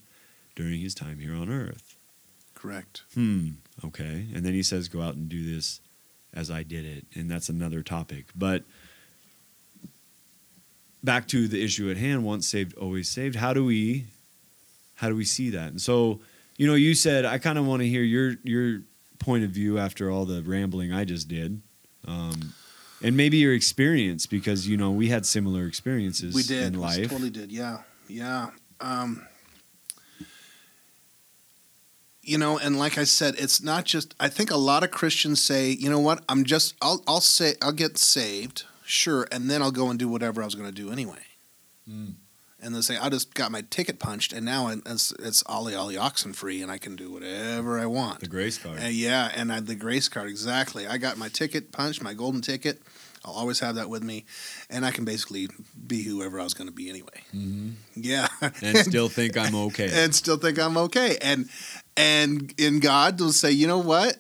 during 0.56 0.80
his 0.82 0.96
time 0.96 1.20
here 1.20 1.36
on 1.36 1.50
earth. 1.52 1.96
Correct. 2.56 3.04
Hmm. 3.14 3.50
Okay. 3.86 4.26
And 4.34 4.44
then 4.44 4.54
he 4.54 4.64
says, 4.64 4.88
"Go 4.88 5.02
out 5.02 5.14
and 5.16 5.30
do 5.30 5.44
this 5.54 5.80
as 6.38 6.50
I 6.52 6.64
did 6.64 6.86
it," 6.86 7.06
and 7.16 7.30
that's 7.30 7.50
another 7.50 7.82
topic. 7.84 8.26
But 8.36 8.64
back 11.04 11.28
to 11.30 11.48
the 11.48 11.64
issue 11.64 11.90
at 11.90 11.98
hand: 11.98 12.24
once 12.24 12.48
saved, 12.48 12.76
always 12.78 13.10
saved. 13.10 13.36
How 13.36 13.54
do 13.54 13.66
we, 13.66 14.06
how 14.96 15.10
do 15.10 15.16
we 15.16 15.26
see 15.26 15.50
that? 15.52 15.70
And 15.70 15.82
so, 15.82 16.20
you 16.58 16.68
know, 16.68 16.76
you 16.76 16.94
said 16.94 17.26
I 17.26 17.38
kind 17.38 17.58
of 17.58 17.66
want 17.66 17.82
to 17.82 17.88
hear 17.88 18.04
your 18.04 18.36
your 18.44 18.82
point 19.20 19.44
of 19.44 19.50
view 19.52 19.78
after 19.80 20.12
all 20.12 20.26
the 20.26 20.42
rambling 20.44 20.94
I 20.94 21.04
just 21.04 21.28
did. 21.28 21.62
Um, 22.08 22.54
and 23.04 23.16
maybe 23.18 23.38
your 23.38 23.54
experience, 23.54 24.26
because 24.26 24.68
you 24.68 24.78
know 24.78 24.92
we 24.92 25.08
had 25.10 25.26
similar 25.26 25.66
experiences 25.68 26.34
We 26.34 26.44
did. 26.44 26.64
in 26.68 26.74
We 26.74 26.80
life. 26.80 27.10
totally 27.10 27.30
did. 27.30 27.52
Yeah. 27.52 27.80
Yeah. 28.08 28.50
Um, 28.80 29.26
you 32.28 32.38
know, 32.38 32.58
and 32.58 32.78
like 32.78 32.98
I 32.98 33.04
said, 33.06 33.36
it's 33.38 33.62
not 33.64 33.86
just. 33.86 34.14
I 34.20 34.28
think 34.30 34.52
a 34.52 34.58
lot 34.58 34.84
of 34.84 34.92
Christians 34.92 35.44
say, 35.44 35.72
you 35.72 35.90
know 35.90 36.00
what? 36.00 36.24
I'm 36.30 36.44
just. 36.44 36.76
I'll. 36.82 37.04
I'll 37.08 37.22
say. 37.22 37.56
I'll 37.62 37.72
get 37.72 37.98
saved, 37.98 38.64
sure, 38.86 39.28
and 39.32 39.50
then 39.50 39.62
I'll 39.62 39.72
go 39.72 39.90
and 39.90 39.98
do 39.98 40.08
whatever 40.08 40.42
I 40.42 40.46
was 40.46 40.56
going 40.56 40.70
to 40.70 40.76
do 40.76 40.92
anyway. 40.92 41.24
Mm. 41.90 42.16
And 42.60 42.76
they 42.76 42.82
say, 42.82 42.98
I 42.98 43.10
just 43.10 43.36
got 43.36 43.52
my 43.52 43.62
ticket 43.70 44.00
punched, 44.00 44.34
and 44.34 44.44
now 44.46 44.68
it's 44.70 45.12
it's 45.20 45.44
ollie 45.46 45.76
ollie 45.76 45.96
oxen 45.98 46.34
free, 46.34 46.62
and 46.62 46.72
I 46.72 46.78
can 46.80 46.96
do 46.96 47.12
whatever 47.12 47.80
I 47.80 47.86
want. 47.86 48.20
The 48.20 48.28
grace 48.28 48.58
card. 48.58 48.82
Yeah, 48.82 49.32
and 49.36 49.54
I, 49.54 49.60
the 49.60 49.76
grace 49.76 50.10
card 50.10 50.28
exactly. 50.28 50.88
I 50.88 50.98
got 50.98 51.18
my 51.18 51.30
ticket 51.30 51.72
punched, 51.72 52.02
my 52.02 52.14
golden 52.14 52.42
ticket. 52.42 52.82
I'll 53.24 53.34
always 53.34 53.60
have 53.60 53.76
that 53.76 53.90
with 53.90 54.04
me, 54.04 54.26
and 54.70 54.86
I 54.86 54.92
can 54.92 55.04
basically 55.06 55.50
be 55.86 56.04
whoever 56.04 56.40
I 56.40 56.44
was 56.44 56.54
going 56.54 56.68
to 56.70 56.74
be 56.74 56.90
anyway. 56.90 57.24
hmm 57.32 57.72
Yeah, 57.96 58.28
And 58.62 58.78
still 58.78 59.10
think 59.18 59.38
I'm 59.38 59.54
okay. 59.54 59.90
and 59.94 60.16
still 60.16 60.38
think 60.38 60.58
I'm 60.58 60.78
okay. 60.78 61.18
And 61.22 61.50
and 61.98 62.54
in 62.58 62.80
God 62.80 63.20
will 63.20 63.34
say, 63.34 63.52
you 63.52 63.68
know 63.68 63.80
what? 63.80 64.18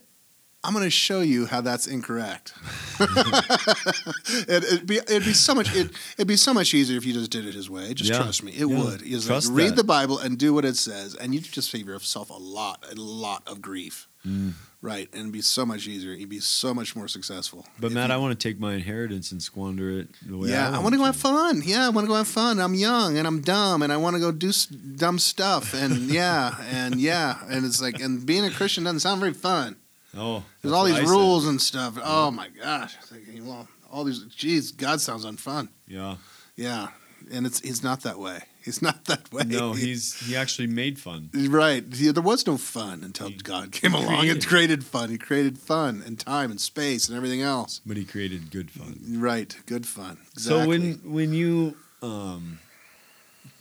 I'm 0.63 0.73
going 0.73 0.83
to 0.83 0.89
show 0.89 1.21
you 1.21 1.45
how 1.45 1.61
that's 1.61 1.87
incorrect. 1.87 2.53
it, 2.99 4.63
it'd 4.63 4.87
be 4.87 4.97
it'd 4.97 5.23
be 5.23 5.33
so 5.33 5.53
much 5.55 5.73
it, 5.75 5.91
it'd 6.17 6.27
be 6.27 6.35
so 6.35 6.53
much 6.53 6.73
easier 6.73 6.97
if 6.97 7.05
you 7.05 7.13
just 7.13 7.31
did 7.31 7.45
it 7.45 7.53
His 7.53 7.69
way. 7.69 7.93
Just 7.93 8.09
Yeah. 8.11 8.17
trust 8.17 8.43
me, 8.43 8.51
it 8.51 8.67
Yeah. 8.67 8.83
would. 8.83 9.01
Like, 9.29 9.43
read 9.49 9.75
the 9.75 9.83
Bible 9.83 10.17
and 10.19 10.37
do 10.37 10.53
what 10.53 10.65
it 10.65 10.75
says, 10.75 11.15
and 11.15 11.33
you'd 11.33 11.43
just 11.43 11.69
save 11.71 11.87
yourself 11.87 12.29
a 12.29 12.33
lot, 12.33 12.83
a 12.91 12.95
lot 12.95 13.43
of 13.47 13.61
grief. 13.61 14.07
Mm. 14.27 14.53
Right, 14.79 15.09
and 15.11 15.21
it'd 15.21 15.31
be 15.31 15.41
so 15.41 15.65
much 15.65 15.87
easier. 15.87 16.13
You'd 16.13 16.29
be 16.29 16.39
so 16.39 16.71
much 16.71 16.95
more 16.95 17.07
successful. 17.07 17.65
But 17.79 17.91
Matt, 17.91 18.09
you- 18.09 18.13
I 18.15 18.17
want 18.17 18.39
to 18.39 18.47
take 18.47 18.59
my 18.59 18.75
inheritance 18.75 19.31
and 19.31 19.41
squander 19.41 19.89
it 19.99 20.09
the 20.21 20.37
way 20.37 20.49
yeah, 20.49 20.69
I 20.71 20.75
I 20.75 20.79
want 20.79 20.93
to 20.93 20.99
go 20.99 21.05
have 21.05 21.15
fun. 21.15 21.63
Yeah, 21.65 21.87
I 21.87 21.89
want 21.89 22.05
to 22.05 22.09
go 22.09 22.13
have 22.15 22.27
fun. 22.27 22.59
I'm 22.59 22.75
young 22.75 23.17
and 23.17 23.25
I'm 23.27 23.41
dumb 23.41 23.81
and 23.81 23.91
I 23.91 23.97
want 23.97 24.15
to 24.15 24.19
go 24.19 24.31
do 24.31 24.49
s- 24.49 24.67
dumb 24.67 25.17
stuff. 25.17 25.73
And 25.73 26.11
yeah, 26.11 26.55
and 26.69 27.01
yeah, 27.01 27.39
and 27.49 27.65
it's 27.65 27.81
like, 27.81 27.99
and 27.99 28.23
being 28.23 28.45
a 28.45 28.51
Christian 28.51 28.83
doesn't 28.83 28.99
sound 28.99 29.19
very 29.19 29.33
fun. 29.33 29.77
Oh, 30.15 30.43
There's 30.61 30.73
all 30.73 30.85
these 30.85 31.01
rules 31.09 31.47
and 31.47 31.59
stuff. 31.61 31.97
Oh 32.03 32.29
my 32.31 32.49
gosh, 32.49 32.95
like, 33.11 33.23
well, 33.41 33.67
all 33.91 34.03
these. 34.03 34.19
Geez, 34.25 34.71
God 34.71 35.01
sounds 35.01 35.25
unfun. 35.25 35.69
Yeah. 35.87 36.17
Yeah, 36.55 36.89
and 37.31 37.45
it's 37.47 37.59
he's 37.61 37.83
not 37.83 38.01
that 38.01 38.19
way. 38.19 38.43
He's 38.67 38.81
not 38.81 39.05
that 39.05 39.31
way. 39.31 39.43
No, 39.45 39.71
he's 39.71 40.19
he 40.27 40.35
actually 40.35 40.67
made 40.67 40.99
fun. 40.99 41.29
right. 41.33 41.83
He- 41.93 42.11
there 42.11 42.21
was 42.21 42.45
no 42.45 42.57
fun 42.57 43.01
until 43.01 43.29
He 43.29 43.35
God 43.37 43.71
came 43.71 43.93
along 43.93 44.09
and 44.09 44.43
created. 44.43 44.45
created 44.47 44.83
fun. 44.83 45.09
He 45.09 45.17
created 45.17 45.57
fun 45.57 46.03
and 46.05 46.19
time 46.19 46.51
and 46.51 46.59
space 46.59 47.07
and 47.07 47.15
everything 47.15 47.41
else. 47.41 47.79
But 47.85 47.95
he 47.95 48.03
created 48.03 48.51
good 48.51 48.69
fun. 48.69 48.99
Right, 49.27 49.55
good 49.67 49.85
fun. 49.87 50.17
So 50.35 50.67
when 50.67 50.95
when 51.05 51.33
you 51.33 51.77
um 52.01 52.59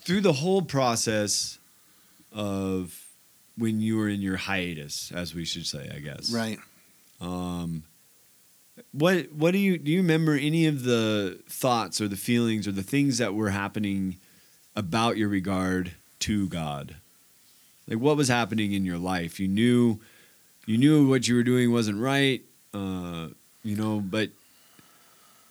through 0.04 0.22
the 0.22 0.32
whole 0.32 0.62
process 0.62 1.58
of 2.32 3.04
when 3.56 3.80
you 3.80 3.96
were 3.96 4.08
in 4.08 4.20
your 4.22 4.36
hiatus, 4.36 5.12
as 5.14 5.34
we 5.36 5.44
should 5.44 5.66
say, 5.66 5.88
I 5.94 6.00
guess. 6.00 6.32
right. 6.32 6.58
Um 7.20 7.84
what 8.92 9.32
what 9.32 9.52
do 9.52 9.58
you 9.58 9.78
do 9.78 9.90
you 9.90 9.98
remember 10.02 10.34
any 10.34 10.66
of 10.66 10.82
the 10.82 11.40
thoughts 11.48 12.00
or 12.00 12.08
the 12.08 12.16
feelings 12.16 12.66
or 12.68 12.72
the 12.72 12.82
things 12.82 13.18
that 13.18 13.32
were 13.34 13.50
happening 13.50 14.16
about 14.76 15.16
your 15.16 15.28
regard 15.28 15.92
to 16.20 16.48
God? 16.48 16.96
Like 17.88 17.98
what 17.98 18.16
was 18.16 18.28
happening 18.28 18.72
in 18.72 18.84
your 18.84 18.98
life? 18.98 19.40
You 19.40 19.48
knew 19.48 20.00
you 20.66 20.78
knew 20.78 21.08
what 21.08 21.26
you 21.28 21.36
were 21.36 21.44
doing 21.44 21.72
wasn't 21.72 22.00
right, 22.00 22.42
uh, 22.74 23.28
you 23.62 23.76
know, 23.76 24.00
but 24.00 24.30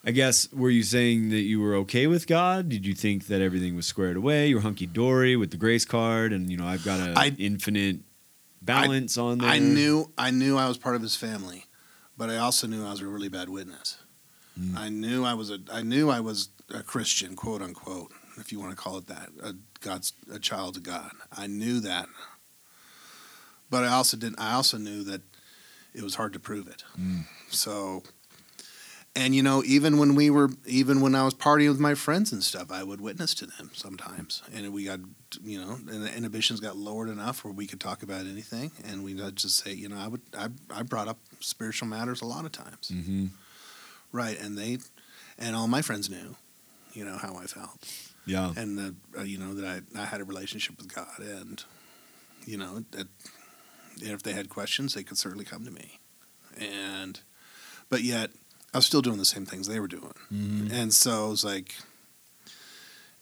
I 0.06 0.12
guess 0.12 0.52
were 0.52 0.70
you 0.70 0.84
saying 0.84 1.30
that 1.30 1.42
you 1.42 1.60
were 1.60 1.76
okay 1.78 2.06
with 2.06 2.28
God? 2.28 2.70
Did 2.70 2.86
you 2.86 2.94
think 2.94 3.28
that 3.28 3.42
everything 3.42 3.76
was 3.76 3.88
squared 3.88 4.18
away? 4.18 4.48
You 4.48 4.56
were 4.56 4.62
hunky 4.62 4.86
dory 4.86 5.36
with 5.36 5.52
the 5.52 5.58
grace 5.58 5.86
card, 5.86 6.32
and 6.32 6.52
you 6.52 6.58
know 6.58 6.68
I've 6.68 6.86
got 6.86 7.00
an 7.00 7.36
infinite 7.40 8.00
balance 8.62 9.18
on 9.18 9.40
there. 9.40 9.50
I 9.50 9.60
knew 9.60 10.12
I 10.18 10.30
knew 10.32 10.58
I 10.58 10.68
was 10.68 10.78
part 10.78 10.96
of 10.96 11.02
his 11.02 11.16
family, 11.16 11.66
but 12.18 12.30
I 12.30 12.38
also 12.38 12.68
knew 12.68 12.86
I 12.86 12.92
was 12.92 13.02
a 13.02 13.08
really 13.08 13.30
bad 13.30 13.50
witness. 13.50 13.98
Mm. 14.60 14.78
I 14.78 14.90
knew 14.90 15.26
I 15.26 15.34
was 15.34 15.50
a 15.50 15.60
I 15.72 15.82
knew 15.82 16.10
I 16.10 16.20
was 16.20 16.50
a 16.74 16.84
Christian, 16.84 17.36
quote 17.36 17.62
unquote, 17.62 18.12
if 18.38 18.52
you 18.52 18.60
want 18.60 18.72
to 18.72 18.78
call 18.78 18.98
it 18.98 19.08
that, 19.08 19.30
a 19.42 19.54
God's 19.82 20.14
a 20.32 20.40
child 20.40 20.78
of 20.78 20.84
God. 20.84 21.12
I 21.36 21.48
knew 21.48 21.80
that, 21.82 22.08
but 23.70 23.84
I 23.84 23.90
also 23.90 24.18
didn't. 24.18 24.40
I 24.40 24.54
also 24.54 24.78
knew 24.78 25.04
that 25.04 25.22
it 25.94 26.04
was 26.04 26.16
hard 26.16 26.34
to 26.34 26.40
prove 26.40 26.68
it. 26.68 26.84
Mm. 27.00 27.24
So, 27.50 28.04
and 29.16 29.34
you 29.34 29.42
know, 29.42 29.64
even 29.66 29.98
when 29.98 30.16
we 30.16 30.30
were, 30.30 30.50
even 30.66 31.00
when 31.02 31.16
I 31.16 31.24
was 31.24 31.34
partying 31.34 31.70
with 31.70 31.80
my 31.80 31.94
friends 31.94 32.34
and 32.34 32.44
stuff, 32.44 32.72
I 32.72 32.84
would 32.84 33.00
witness 33.02 33.34
to 33.36 33.46
them 33.46 33.72
sometimes, 33.74 34.44
and 34.54 34.74
we 34.74 34.86
got, 34.86 35.00
you 35.44 35.60
know, 35.60 35.78
and 35.90 36.04
the 36.04 36.16
inhibitions 36.16 36.60
got 36.60 36.76
lowered 36.76 37.10
enough 37.10 37.44
where 37.46 37.54
we 37.54 37.68
could 37.68 37.80
talk 37.80 38.04
about 38.04 38.22
anything, 38.26 38.72
and 38.84 39.04
we 39.04 39.14
would 39.14 39.36
just 39.38 39.64
say, 39.64 39.72
you 39.72 39.88
know, 39.88 39.98
I 39.98 40.08
would, 40.08 40.22
I, 40.38 40.50
I 40.70 40.84
brought 40.84 41.08
up 41.08 41.20
spiritual 41.40 41.88
matters 41.88 42.22
a 42.22 42.26
lot 42.26 42.46
of 42.46 42.52
times, 42.52 42.90
hmm 42.90 43.28
right? 44.12 44.40
And 44.40 44.58
they, 44.58 44.78
and 45.38 45.56
all 45.56 45.68
my 45.68 45.82
friends 45.82 46.10
knew, 46.10 46.36
you 46.94 47.04
know, 47.04 47.18
how 47.18 47.36
I 47.36 47.46
felt, 47.46 47.78
Yeah. 48.26 48.54
and 48.58 48.78
that, 48.78 48.96
uh, 49.20 49.24
you 49.24 49.38
know, 49.38 49.54
that 49.54 49.66
I, 49.96 50.02
I 50.02 50.06
had 50.06 50.22
a 50.22 50.24
relationship 50.26 50.78
with 50.78 50.94
God, 50.94 51.20
and, 51.20 51.64
you 52.46 52.58
know, 52.58 52.84
that 52.92 53.08
if 53.98 54.24
they 54.24 54.34
had 54.34 54.50
questions, 54.50 54.94
they 54.94 55.04
could 55.04 55.18
certainly 55.18 55.46
come 55.46 55.64
to 55.66 55.72
me, 55.72 56.00
and, 56.58 57.20
but 57.90 58.02
yet. 58.04 58.32
I 58.74 58.78
was 58.78 58.86
still 58.86 59.02
doing 59.02 59.20
the 59.20 59.24
same 59.24 59.46
things 59.46 59.68
they 59.68 59.80
were 59.80 59.88
doing. 59.88 60.12
Mhm. 60.34 60.70
And 60.70 60.94
so 60.94 61.28
it 61.28 61.30
was 61.30 61.46
like, 61.46 61.76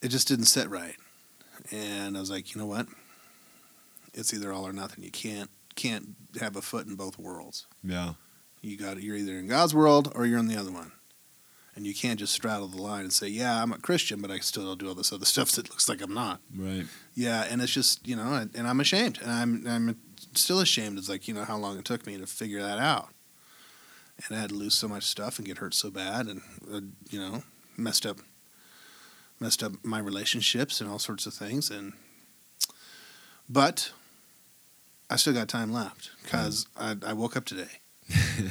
it 0.01 0.07
just 0.07 0.27
didn't 0.27 0.45
sit 0.45 0.67
right. 0.67 0.95
And 1.69 2.17
I 2.17 2.19
was 2.19 2.31
like, 2.31 2.55
you 2.55 2.59
know 2.59 2.65
what? 2.65 2.87
It's 4.15 4.33
either 4.33 4.51
all 4.51 4.65
or 4.65 4.73
nothing. 4.73 5.03
You 5.03 5.11
can't 5.11 5.51
can't 5.75 6.15
have 6.39 6.55
a 6.55 6.61
foot 6.63 6.87
in 6.87 6.95
both 6.95 7.19
worlds. 7.19 7.67
Yeah. 7.83 8.13
You 8.61 8.77
got 8.77 8.97
it. 8.97 9.03
you're 9.03 9.15
either 9.15 9.37
in 9.37 9.47
God's 9.47 9.75
world 9.75 10.11
or 10.15 10.25
you're 10.25 10.39
in 10.39 10.47
the 10.47 10.57
other 10.57 10.71
one. 10.71 10.91
And 11.75 11.87
you 11.87 11.93
can't 11.95 12.19
just 12.19 12.33
straddle 12.33 12.67
the 12.67 12.81
line 12.81 13.01
and 13.01 13.11
say, 13.11 13.27
yeah, 13.27 13.63
I'm 13.63 13.71
a 13.71 13.79
Christian, 13.79 14.21
but 14.21 14.29
I 14.29 14.37
still 14.39 14.63
don't 14.65 14.79
do 14.79 14.89
all 14.89 14.93
this 14.93 15.11
other 15.11 15.25
stuff 15.25 15.51
that 15.53 15.69
looks 15.69 15.89
like 15.89 16.01
I'm 16.03 16.13
not. 16.13 16.39
Right. 16.55 16.85
Yeah, 17.15 17.45
and 17.49 17.61
it's 17.61 17.71
just 17.71 18.07
you 18.07 18.15
know, 18.15 18.47
and 18.53 18.67
I'm 18.67 18.79
ashamed, 18.79 19.19
and 19.21 19.31
I'm 19.31 19.67
I'm 19.67 19.97
still 20.35 20.59
ashamed. 20.59 20.99
It's 20.99 21.09
like 21.09 21.27
you 21.27 21.33
know 21.33 21.45
how 21.45 21.57
long 21.57 21.79
it 21.79 21.85
took 21.85 22.05
me 22.05 22.17
to 22.17 22.27
figure 22.27 22.61
that 22.61 22.77
out, 22.77 23.09
and 24.27 24.37
I 24.37 24.41
had 24.41 24.49
to 24.49 24.55
lose 24.55 24.75
so 24.75 24.87
much 24.87 25.03
stuff 25.03 25.39
and 25.39 25.47
get 25.47 25.57
hurt 25.57 25.73
so 25.73 25.89
bad, 25.89 26.27
and 26.27 26.41
uh, 26.71 26.81
you 27.09 27.19
know 27.19 27.43
messed 27.75 28.05
up 28.05 28.17
messed 29.39 29.63
up 29.63 29.73
my 29.83 29.99
relationships 29.99 30.79
and 30.79 30.89
all 30.89 30.99
sorts 30.99 31.25
of 31.25 31.33
things. 31.33 31.69
And 31.69 31.93
but 33.49 33.91
I 35.09 35.15
still 35.15 35.33
got 35.33 35.47
time 35.47 35.71
left 35.71 36.11
because 36.21 36.67
I, 36.77 36.95
I 37.05 37.13
woke 37.13 37.35
up 37.35 37.45
today. 37.45 37.79
Yeah, 38.09 38.49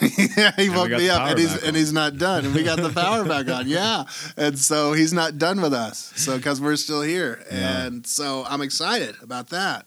he 0.56 0.66
And 0.66 0.74
woke 0.76 0.90
me 0.90 1.08
up, 1.08 1.22
and 1.30 1.38
he's 1.38 1.54
and 1.54 1.68
on. 1.68 1.74
he's 1.74 1.92
not 1.92 2.18
done, 2.18 2.44
and 2.46 2.54
we 2.54 2.62
got 2.62 2.80
the 2.80 2.90
power 2.90 3.24
back 3.24 3.48
on. 3.48 3.66
Yeah, 3.78 4.04
and 4.36 4.58
so 4.58 4.92
he's 4.92 5.12
not 5.12 5.38
done 5.38 5.60
with 5.60 5.72
us. 5.72 6.12
So 6.16 6.36
because 6.36 6.60
we're 6.60 6.76
still 6.76 7.02
here, 7.02 7.44
Yeah. 7.50 7.84
and 7.86 8.06
so 8.06 8.44
I'm 8.48 8.60
excited 8.62 9.16
about 9.22 9.48
that. 9.50 9.86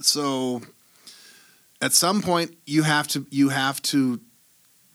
So 0.00 0.62
at 1.80 1.92
some 1.92 2.20
point, 2.22 2.56
you 2.66 2.82
have 2.82 3.06
to 3.08 3.26
you 3.30 3.50
have 3.50 3.80
to 3.82 4.20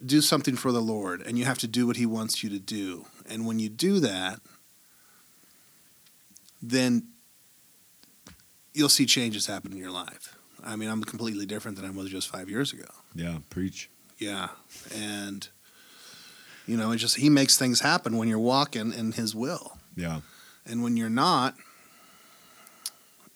do 0.06 0.22
something 0.22 0.56
for 0.56 0.72
the 0.72 0.82
Lord, 0.82 1.22
and 1.22 1.38
you 1.40 1.46
have 1.46 1.58
to 1.60 1.68
do 1.68 1.88
what 1.88 1.96
He 1.98 2.06
wants 2.06 2.44
you 2.44 2.50
to 2.50 2.60
do. 2.60 3.06
And 3.28 3.46
when 3.48 3.58
you 3.60 3.70
do 3.70 4.00
that, 4.02 4.40
then 6.62 7.08
you'll 8.74 8.90
see 8.90 9.06
changes 9.06 9.48
happen 9.48 9.72
in 9.72 9.78
your 9.78 9.92
life. 9.92 10.36
I 10.64 10.76
mean, 10.76 10.90
I'm 10.90 11.04
completely 11.04 11.46
different 11.46 11.78
than 11.78 11.86
I 11.86 11.92
was 11.92 12.10
just 12.10 12.28
five 12.30 12.50
years 12.50 12.74
ago. 12.74 12.86
Yeah, 13.16 13.38
preach. 13.50 13.90
Yeah. 14.18 14.50
And, 14.94 15.48
you 16.68 16.78
know, 16.78 16.92
it 16.92 16.98
just, 16.98 17.16
he 17.16 17.30
makes 17.30 17.58
things 17.58 17.80
happen 17.80 18.18
when 18.18 18.28
you're 18.28 18.38
walking 18.38 18.94
in 18.94 19.14
his 19.14 19.34
will. 19.34 19.78
Yeah. 19.96 20.20
And 20.66 20.84
when 20.84 20.98
you're 20.98 21.10
not, 21.10 21.56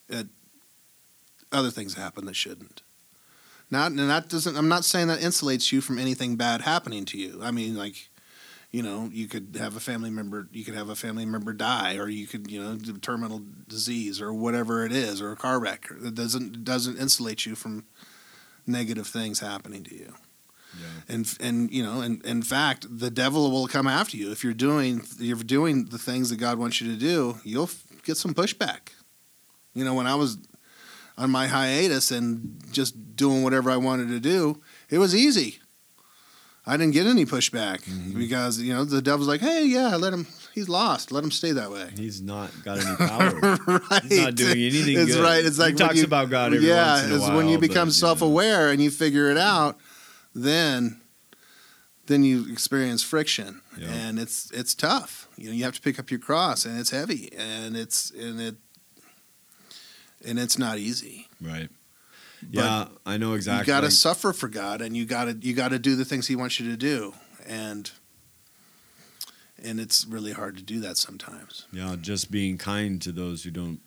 it, 0.09 0.27
other 1.51 1.71
things 1.71 1.95
happen 1.95 2.25
that 2.25 2.35
shouldn't. 2.35 2.81
Not, 3.71 3.91
and 3.91 3.99
that 3.99 4.29
doesn't, 4.29 4.57
I'm 4.57 4.67
not 4.67 4.83
saying 4.83 5.07
that 5.07 5.19
insulates 5.19 5.71
you 5.71 5.79
from 5.79 5.99
anything 5.99 6.35
bad 6.35 6.61
happening 6.61 7.05
to 7.05 7.17
you. 7.17 7.39
I 7.41 7.51
mean, 7.51 7.75
like, 7.75 8.09
you 8.71 8.83
know, 8.83 9.09
you 9.13 9.27
could 9.27 9.57
have 9.59 9.75
a 9.75 9.79
family 9.79 10.09
member, 10.09 10.47
you 10.51 10.65
could 10.65 10.75
have 10.75 10.89
a 10.89 10.95
family 10.95 11.25
member 11.25 11.53
die, 11.53 11.97
or 11.97 12.07
you 12.07 12.27
could, 12.27 12.51
you 12.51 12.61
know, 12.61 12.77
terminal 13.01 13.41
disease 13.67 14.21
or 14.21 14.33
whatever 14.33 14.85
it 14.85 14.91
is, 14.91 15.21
or 15.21 15.31
a 15.31 15.35
car 15.35 15.59
wreck. 15.59 15.87
It 16.03 16.15
doesn't, 16.15 16.63
doesn't 16.63 16.97
insulate 16.97 17.45
you 17.45 17.55
from 17.55 17.85
negative 18.67 19.07
things 19.07 19.39
happening 19.39 19.83
to 19.83 19.95
you 19.95 20.13
Yeah. 20.79 21.15
and 21.15 21.37
and 21.39 21.71
you 21.71 21.83
know 21.83 22.01
and 22.01 22.23
in 22.25 22.41
fact 22.43 22.85
the 22.99 23.09
devil 23.09 23.49
will 23.51 23.67
come 23.67 23.87
after 23.87 24.17
you 24.17 24.31
if 24.31 24.43
you're 24.43 24.53
doing 24.69 25.01
you're 25.19 25.43
doing 25.57 25.85
the 25.85 25.97
things 25.97 26.29
that 26.29 26.37
god 26.39 26.57
wants 26.59 26.79
you 26.81 26.91
to 26.91 26.97
do 26.97 27.37
you'll 27.43 27.63
f- 27.73 27.83
get 28.03 28.17
some 28.17 28.33
pushback 28.33 28.93
you 29.73 29.83
know 29.85 29.93
when 29.95 30.07
i 30.07 30.15
was 30.15 30.37
on 31.17 31.29
my 31.31 31.47
hiatus 31.47 32.11
and 32.11 32.29
just 32.71 32.93
doing 33.15 33.43
whatever 33.43 33.69
i 33.71 33.77
wanted 33.77 34.07
to 34.09 34.19
do 34.19 34.61
it 34.89 34.99
was 34.99 35.13
easy 35.15 35.59
i 36.65 36.77
didn't 36.77 36.93
get 36.93 37.07
any 37.07 37.25
pushback 37.25 37.79
Mhm. 37.83 38.15
because 38.17 38.59
you 38.61 38.73
know 38.73 38.85
the 38.85 39.01
devil's 39.01 39.27
like 39.27 39.41
hey 39.41 39.65
yeah 39.65 39.95
let 39.95 40.13
him 40.13 40.27
he's 40.53 40.67
lost 40.69 41.11
let 41.11 41.23
him 41.23 41.31
stay 41.31 41.51
that 41.51 41.69
way 41.71 41.89
He's 41.97 42.21
not 42.21 42.51
got 42.63 42.77
any 42.79 42.95
power. 43.07 43.33
right 43.91 44.03
He's 44.03 44.19
not 44.19 44.35
doing 44.35 44.51
anything 44.61 44.97
it's 44.99 45.15
good. 45.15 45.23
right 45.23 45.43
it's 45.45 45.57
like 45.59 45.75
when 45.75 45.87
talks 45.87 45.97
you- 45.97 46.03
about 46.05 46.29
God 46.29 46.53
every 46.53 46.67
yeah 46.67 46.93
once 46.95 47.05
in 47.05 47.11
a 47.11 47.15
it's 47.15 47.27
when 47.29 47.47
you 47.49 47.57
become 47.57 47.91
self-aware 47.91 48.69
and 48.69 48.81
you 48.81 48.89
figure 48.91 49.29
it 49.31 49.37
out 49.37 49.77
then 50.35 51.01
then 52.07 52.23
you 52.23 52.45
experience 52.51 53.03
friction 53.03 53.61
Yeah. 53.77 53.87
and 53.91 54.19
it's 54.19 54.49
it's 54.51 54.73
tough 54.75 55.27
you 55.37 55.47
know 55.49 55.53
you 55.55 55.63
have 55.63 55.75
to 55.75 55.81
pick 55.81 55.99
up 55.99 56.09
your 56.11 56.19
cross 56.19 56.65
and 56.65 56.79
it's 56.79 56.89
heavy 56.91 57.29
and 57.37 57.75
it's 57.77 58.11
and 58.11 58.39
it 58.41 58.55
and 60.25 60.39
it's 60.39 60.57
not 60.57 60.77
easy 60.77 61.27
Right. 61.41 61.69
But 62.41 62.49
Yeah, 62.63 62.85
I 63.05 63.17
know 63.17 63.33
exactly. 63.33 63.61
you 63.61 63.65
got 63.79 63.81
to 63.85 63.91
suffer 63.91 64.31
for 64.33 64.47
God 64.47 64.81
and 64.81 64.95
you 64.95 65.05
got 65.05 65.25
to 65.25 65.37
you 65.41 65.53
got 65.53 65.69
to 65.69 65.79
do 65.79 65.95
the 65.95 66.05
things 66.05 66.27
he 66.27 66.35
wants 66.35 66.59
you 66.59 66.69
to 66.71 66.77
do 66.77 67.13
and 67.47 67.91
and 69.63 69.79
it's 69.79 70.05
really 70.05 70.31
hard 70.31 70.57
to 70.57 70.63
do 70.63 70.79
that 70.79 70.97
sometimes 70.97 71.67
yeah, 71.71 71.95
just 71.99 72.31
being 72.31 72.57
kind 72.57 73.01
to 73.01 73.11
those 73.11 73.43
who 73.43 73.51
don't 73.51 73.79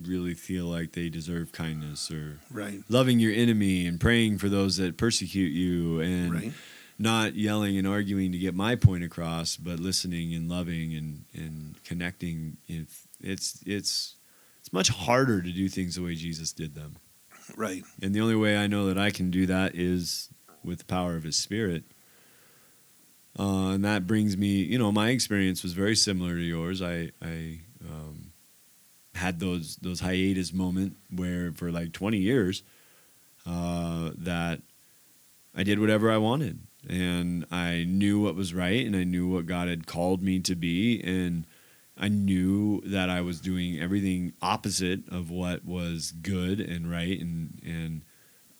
really 0.00 0.34
feel 0.34 0.64
like 0.64 0.92
they 0.92 1.08
deserve 1.10 1.52
kindness 1.52 2.10
or 2.10 2.38
right 2.50 2.82
loving 2.88 3.18
your 3.18 3.32
enemy 3.32 3.86
and 3.86 4.00
praying 4.00 4.38
for 4.38 4.48
those 4.48 4.78
that 4.78 4.96
persecute 4.96 5.52
you 5.52 6.00
and 6.00 6.32
right 6.32 6.52
not 7.00 7.34
yelling 7.34 7.78
and 7.78 7.88
arguing 7.88 8.30
to 8.30 8.38
get 8.38 8.54
my 8.54 8.76
point 8.76 9.02
across, 9.02 9.56
but 9.56 9.80
listening 9.80 10.34
and 10.34 10.50
loving 10.50 10.94
and, 10.94 11.24
and 11.34 11.82
connecting. 11.82 12.58
It's 12.68 13.06
it's 13.22 13.62
it's 13.64 14.72
much 14.72 14.90
harder 14.90 15.40
to 15.40 15.50
do 15.50 15.68
things 15.68 15.96
the 15.96 16.02
way 16.02 16.14
Jesus 16.14 16.52
did 16.52 16.74
them. 16.74 16.96
right 17.56 17.82
And 18.02 18.14
the 18.14 18.20
only 18.20 18.36
way 18.36 18.58
I 18.58 18.66
know 18.66 18.86
that 18.86 18.98
I 18.98 19.10
can 19.10 19.30
do 19.30 19.46
that 19.46 19.74
is 19.74 20.28
with 20.62 20.80
the 20.80 20.84
power 20.84 21.16
of 21.16 21.24
His 21.24 21.36
Spirit. 21.36 21.84
Uh, 23.38 23.70
and 23.70 23.84
that 23.84 24.06
brings 24.06 24.36
me, 24.36 24.62
you 24.62 24.78
know, 24.78 24.90
my 24.90 25.10
experience 25.10 25.62
was 25.62 25.72
very 25.72 25.96
similar 25.96 26.34
to 26.34 26.42
yours. 26.42 26.82
I, 26.82 27.10
I 27.22 27.60
um, 27.88 28.32
had 29.14 29.38
those 29.40 29.76
those 29.76 30.00
hiatus 30.00 30.52
moment 30.52 30.96
where 31.14 31.52
for 31.52 31.70
like 31.70 31.92
20 31.92 32.18
years 32.18 32.62
uh, 33.46 34.10
that 34.16 34.60
I 35.54 35.62
did 35.62 35.78
whatever 35.78 36.10
I 36.10 36.16
wanted, 36.18 36.60
and 36.88 37.44
I 37.50 37.84
knew 37.88 38.20
what 38.20 38.34
was 38.34 38.54
right, 38.54 38.86
and 38.86 38.96
I 38.96 39.04
knew 39.04 39.28
what 39.28 39.46
God 39.46 39.68
had 39.68 39.86
called 39.86 40.22
me 40.22 40.40
to 40.40 40.54
be, 40.54 41.00
and 41.02 41.44
I 41.96 42.08
knew 42.08 42.80
that 42.86 43.10
I 43.10 43.20
was 43.20 43.40
doing 43.40 43.78
everything 43.78 44.32
opposite 44.40 45.08
of 45.08 45.30
what 45.30 45.64
was 45.64 46.12
good 46.12 46.60
and 46.60 46.90
right 46.90 47.20
and 47.20 47.60
and 47.64 48.02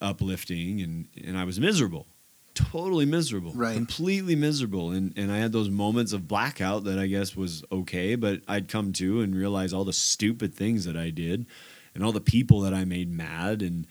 uplifting, 0.01 0.81
and 0.81 1.09
and 1.25 1.39
I 1.39 1.45
was 1.45 1.61
miserable, 1.61 2.07
totally 2.55 3.07
miserable, 3.07 3.53
Right. 3.55 3.75
completely 3.75 4.35
miserable, 4.37 4.91
and 4.91 5.13
and 5.17 5.31
I 5.33 5.39
had 5.39 5.53
those 5.53 5.69
moments 5.71 6.13
of 6.13 6.27
blackout 6.29 6.85
that 6.85 6.99
I 6.99 7.07
guess 7.07 7.37
was 7.37 7.65
okay, 7.71 8.15
but 8.17 8.43
I'd 8.49 8.69
come 8.69 8.93
to 8.95 9.21
and 9.21 9.35
realize 9.35 9.73
all 9.73 9.85
the 9.85 9.93
stupid 9.93 10.55
things 10.55 10.85
that 10.85 10.97
I 10.97 11.11
did, 11.11 11.47
and 11.95 12.05
all 12.05 12.13
the 12.13 12.21
people 12.21 12.61
that 12.61 12.75
I 12.75 12.85
made 12.85 13.11
mad, 13.13 13.63
and 13.63 13.87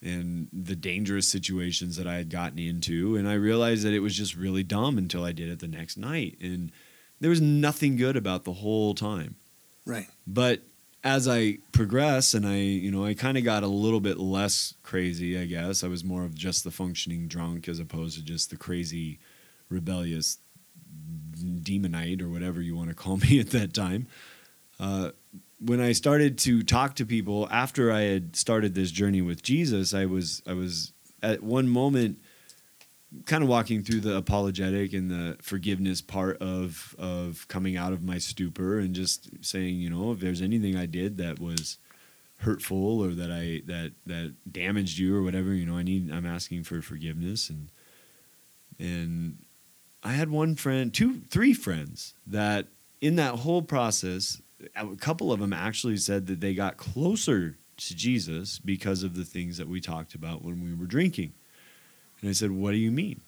and 0.00 0.46
the 0.52 0.76
dangerous 0.76 1.26
situations 1.26 1.96
that 1.96 2.06
I 2.06 2.14
had 2.14 2.30
gotten 2.30 2.58
into. 2.60 3.16
And 3.16 3.28
I 3.28 3.34
realized 3.34 3.84
that 3.84 3.92
it 3.92 3.98
was 3.98 4.14
just 4.16 4.36
really 4.36 4.62
dumb 4.62 4.96
until 4.96 5.24
I 5.24 5.32
did 5.32 5.48
it 5.48 5.58
the 5.58 5.66
next 5.66 5.96
night. 5.96 6.38
And 6.40 6.70
there 7.18 7.30
was 7.30 7.40
nothing 7.40 7.96
good 7.96 8.16
about 8.16 8.44
the 8.44 8.52
whole 8.52 8.94
time. 8.94 9.34
right 9.84 10.06
But 10.24 10.62
as 11.04 11.28
I 11.28 11.58
progressed 11.72 12.34
and 12.34 12.46
I, 12.46 12.56
you 12.56 12.90
know, 12.90 13.04
I 13.04 13.14
kind 13.14 13.38
of 13.38 13.44
got 13.44 13.62
a 13.62 13.68
little 13.68 14.00
bit 14.00 14.18
less 14.18 14.74
crazy, 14.82 15.38
I 15.38 15.44
guess. 15.44 15.84
I 15.84 15.88
was 15.88 16.04
more 16.04 16.24
of 16.24 16.34
just 16.34 16.64
the 16.64 16.70
functioning 16.70 17.28
drunk 17.28 17.68
as 17.68 17.78
opposed 17.78 18.16
to 18.16 18.24
just 18.24 18.50
the 18.50 18.56
crazy, 18.56 19.18
rebellious 19.68 20.38
demonite 21.36 22.20
or 22.20 22.28
whatever 22.28 22.60
you 22.60 22.76
want 22.76 22.88
to 22.88 22.94
call 22.94 23.16
me 23.28 23.38
at 23.38 23.50
that 23.50 23.72
time. 23.72 24.06
Uh, 24.80 25.10
when 25.60 25.80
I 25.80 25.92
started 25.92 26.38
to 26.38 26.62
talk 26.62 26.94
to 26.96 27.06
people 27.06 27.48
after 27.50 27.90
I 27.90 28.02
had 28.02 28.36
started 28.36 28.74
this 28.74 28.90
journey 28.90 29.22
with 29.22 29.42
Jesus, 29.42 29.92
I 29.92 30.06
was 30.06 30.42
I 30.46 30.52
was 30.52 30.92
at 31.22 31.42
one 31.42 31.68
moment 31.68 32.18
kind 33.24 33.42
of 33.42 33.48
walking 33.48 33.82
through 33.82 34.00
the 34.00 34.16
apologetic 34.16 34.92
and 34.92 35.10
the 35.10 35.36
forgiveness 35.40 36.00
part 36.00 36.36
of 36.38 36.94
of 36.98 37.46
coming 37.48 37.76
out 37.76 37.92
of 37.92 38.02
my 38.02 38.18
stupor 38.18 38.78
and 38.78 38.94
just 38.94 39.30
saying, 39.44 39.76
you 39.76 39.90
know, 39.90 40.12
if 40.12 40.20
there's 40.20 40.42
anything 40.42 40.76
I 40.76 40.86
did 40.86 41.16
that 41.18 41.38
was 41.38 41.78
hurtful 42.40 43.00
or 43.00 43.12
that 43.14 43.30
I 43.30 43.62
that 43.66 43.92
that 44.06 44.34
damaged 44.50 44.98
you 44.98 45.16
or 45.16 45.22
whatever, 45.22 45.54
you 45.54 45.66
know, 45.66 45.76
I 45.76 45.82
need 45.82 46.10
I'm 46.12 46.26
asking 46.26 46.64
for 46.64 46.82
forgiveness 46.82 47.48
and 47.48 47.70
and 48.78 49.38
I 50.02 50.12
had 50.12 50.30
one 50.30 50.54
friend, 50.54 50.92
two, 50.94 51.22
three 51.28 51.52
friends 51.52 52.14
that 52.26 52.68
in 53.00 53.16
that 53.16 53.36
whole 53.36 53.62
process, 53.62 54.40
a 54.76 54.96
couple 54.96 55.32
of 55.32 55.40
them 55.40 55.52
actually 55.52 55.96
said 55.96 56.26
that 56.26 56.40
they 56.40 56.54
got 56.54 56.76
closer 56.76 57.58
to 57.78 57.96
Jesus 57.96 58.58
because 58.58 59.02
of 59.02 59.16
the 59.16 59.24
things 59.24 59.56
that 59.58 59.68
we 59.68 59.80
talked 59.80 60.14
about 60.14 60.44
when 60.44 60.62
we 60.62 60.74
were 60.74 60.86
drinking. 60.86 61.32
And 62.20 62.30
I 62.30 62.32
said, 62.32 62.50
What 62.50 62.72
do 62.72 62.76
you 62.76 62.90
mean? 62.90 63.20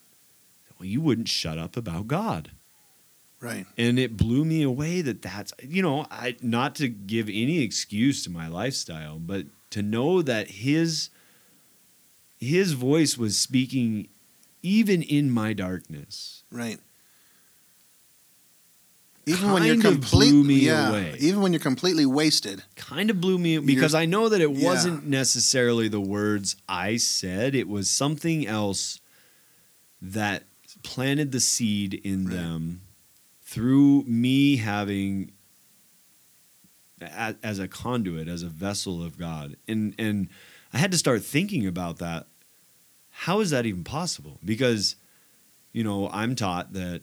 Well, 0.78 0.86
you 0.86 1.00
wouldn't 1.00 1.28
shut 1.28 1.58
up 1.58 1.76
about 1.76 2.08
God. 2.08 2.52
right 3.40 3.66
And 3.76 3.98
it 3.98 4.16
blew 4.16 4.44
me 4.44 4.62
away 4.62 5.02
that 5.02 5.20
that's, 5.22 5.52
you 5.62 5.82
know, 5.82 6.06
I, 6.10 6.36
not 6.40 6.74
to 6.76 6.88
give 6.88 7.28
any 7.28 7.62
excuse 7.62 8.24
to 8.24 8.30
my 8.30 8.48
lifestyle, 8.48 9.18
but 9.18 9.46
to 9.70 9.82
know 9.82 10.22
that 10.22 10.48
his, 10.48 11.10
his 12.38 12.72
voice 12.72 13.18
was 13.18 13.38
speaking 13.38 14.08
even 14.62 15.02
in 15.02 15.30
my 15.30 15.52
darkness. 15.52 16.44
Right. 16.50 16.78
Even 19.34 19.52
when 19.52 19.64
you're 19.64 19.76
Kind 19.76 19.86
of 19.86 20.10
blew 20.10 20.20
completely 20.30 20.42
me 20.42 20.54
yeah, 20.66 20.88
away. 20.90 21.16
even 21.20 21.40
when 21.40 21.52
you're 21.52 21.60
completely 21.60 22.06
wasted. 22.06 22.62
kind 22.76 23.10
of 23.10 23.20
blew 23.20 23.38
me 23.38 23.58
because 23.58 23.94
I 23.94 24.04
know 24.06 24.28
that 24.28 24.40
it 24.40 24.50
Yeah. 24.50 24.64
wasn't 24.64 25.06
necessarily 25.06 25.88
the 25.88 26.00
words 26.00 26.56
I 26.68 26.96
said. 26.96 27.54
It 27.54 27.68
was 27.68 27.88
something 27.90 28.46
else 28.46 29.00
that 30.00 30.44
planted 30.82 31.32
the 31.32 31.40
seed 31.40 31.94
in 31.94 32.24
Right. 32.26 32.34
them 32.36 32.80
through 33.42 34.04
me 34.04 34.56
having 34.56 35.32
as 37.00 37.58
a 37.58 37.66
conduit, 37.66 38.28
as 38.28 38.42
a 38.42 38.48
vessel 38.48 39.02
of 39.02 39.16
God. 39.18 39.56
And 39.66 39.94
and 39.98 40.28
I 40.72 40.78
had 40.78 40.92
to 40.92 40.98
start 40.98 41.24
thinking 41.24 41.66
about 41.66 41.98
that. 41.98 42.26
How 43.10 43.40
is 43.40 43.50
that 43.50 43.66
even 43.66 43.84
possible? 43.84 44.38
Because 44.44 44.96
you 45.72 45.84
know, 45.84 46.08
I'm 46.10 46.34
taught 46.34 46.72
that 46.72 47.02